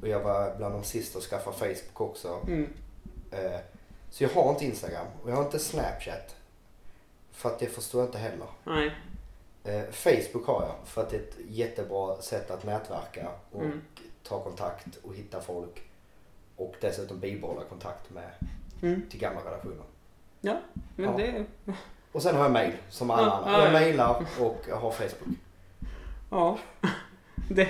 [0.02, 2.38] Och jag var bland de sista att skaffa Facebook också.
[2.46, 2.68] Mm.
[3.30, 3.60] Eh,
[4.10, 6.36] Så jag har inte Instagram och jag har inte Snapchat.
[7.32, 8.46] För att det förstår jag inte heller.
[8.64, 8.92] Nej.
[9.64, 13.80] Eh, Facebook har jag för att det är ett jättebra sätt att nätverka och Mm.
[14.22, 15.82] ta kontakt och hitta folk.
[16.56, 18.30] Och dessutom bibehålla kontakt med
[18.82, 19.02] Mm.
[19.10, 19.84] till gamla relationer.
[20.40, 20.56] Ja,
[20.96, 21.16] men Ja.
[21.16, 21.44] det...
[22.12, 23.50] Och sen har jag mail som alla Ja, andra.
[23.52, 23.72] ja, Jag ja.
[23.72, 25.36] mailar och jag har Facebook.
[26.30, 26.58] Ja.
[27.50, 27.68] Det...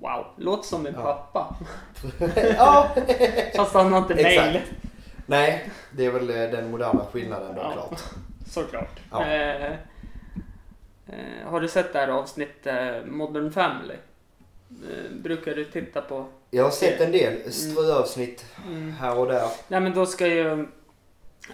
[0.00, 0.92] Wow, låter som Ja.
[0.92, 1.56] pappa.
[2.56, 2.88] ja!
[3.56, 4.60] Fast han har inte mail.
[5.26, 8.00] Nej, det är väl eh, den moderna skillnaden då klart.
[8.46, 9.00] Såklart.
[9.10, 9.24] Ja.
[9.26, 9.74] Eh,
[11.08, 13.94] eh, har du sett det här avsnittet Modern Family?
[14.70, 16.26] Eh, brukar du titta på?
[16.50, 18.92] Jag har sett en del ströavsnitt Mm.
[18.92, 19.48] här och där.
[19.68, 20.66] Nej men då ska ju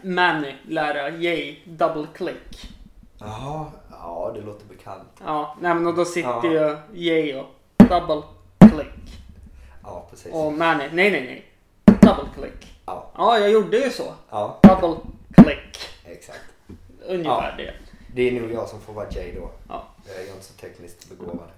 [0.03, 2.71] Manny lära Jay double click.
[3.19, 5.09] Jaha, ja det låter bekant.
[5.25, 6.79] Ja, nej men då sitter Ja.
[6.93, 7.47] ju Jay och
[7.77, 8.23] double
[8.59, 9.21] click.
[9.83, 10.33] Ja, precis.
[10.33, 11.45] Och Manny, nej nej nej.
[12.01, 12.75] Double click.
[12.87, 14.15] Ja, Ja, jag gjorde ju så.
[14.31, 14.97] ja, Double
[15.35, 15.79] click.
[16.05, 16.41] exakt.
[17.09, 17.75] Ungefär det.
[18.15, 19.51] Det är nog jag som får vara Jay då.
[19.69, 19.85] Ja.
[20.07, 21.49] Jag är inte så tekniskt begåvad.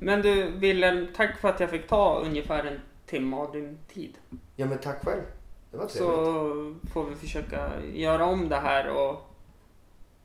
[0.00, 4.18] Men du Wilhelm, tack för att jag fick ta ungefär en timme av din tid.
[4.56, 5.22] Ja men tack själv.
[5.70, 6.92] Det var Så trevligt.
[6.92, 9.30] får vi försöka göra om det här och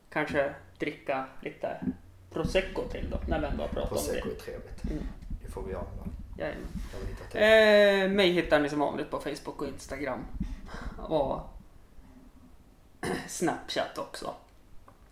[0.09, 1.85] kanske dricka lite
[2.33, 4.35] prosecco till då, när vi ändå har pratat om Prosecco det.
[4.35, 4.83] är trevligt.
[4.91, 5.03] Mm.
[5.45, 5.83] Det får vi göra.
[6.37, 6.67] Jajamän.
[7.33, 10.19] Eh, mig hittar ni som vanligt på Facebook och Instagram.
[10.97, 11.39] Och
[13.27, 14.33] Snapchat också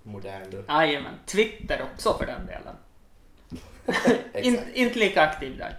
[0.03, 0.63] modern.
[0.67, 1.13] Jajamän.
[1.25, 2.75] Twitter också för den delen.
[4.33, 5.75] In, inte lika aktiv där.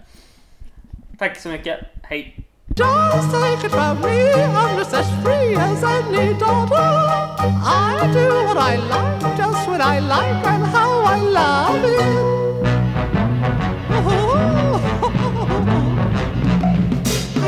[1.17, 1.79] Tack så mycket.
[2.03, 2.45] Hej!
[2.75, 6.75] Just take it from me, I'm just as free as any daughter.
[6.75, 12.01] I do what I like, just what I like, and how I love it.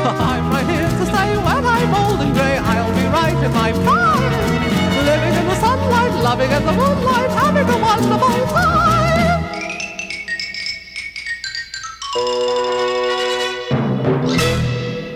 [0.04, 3.72] I'm right here to say when I'm old and grey, I'll be right in my
[3.72, 4.13] prime.
[6.34, 8.46] Having a the moonlight, having a wonderful
[12.16, 12.93] time.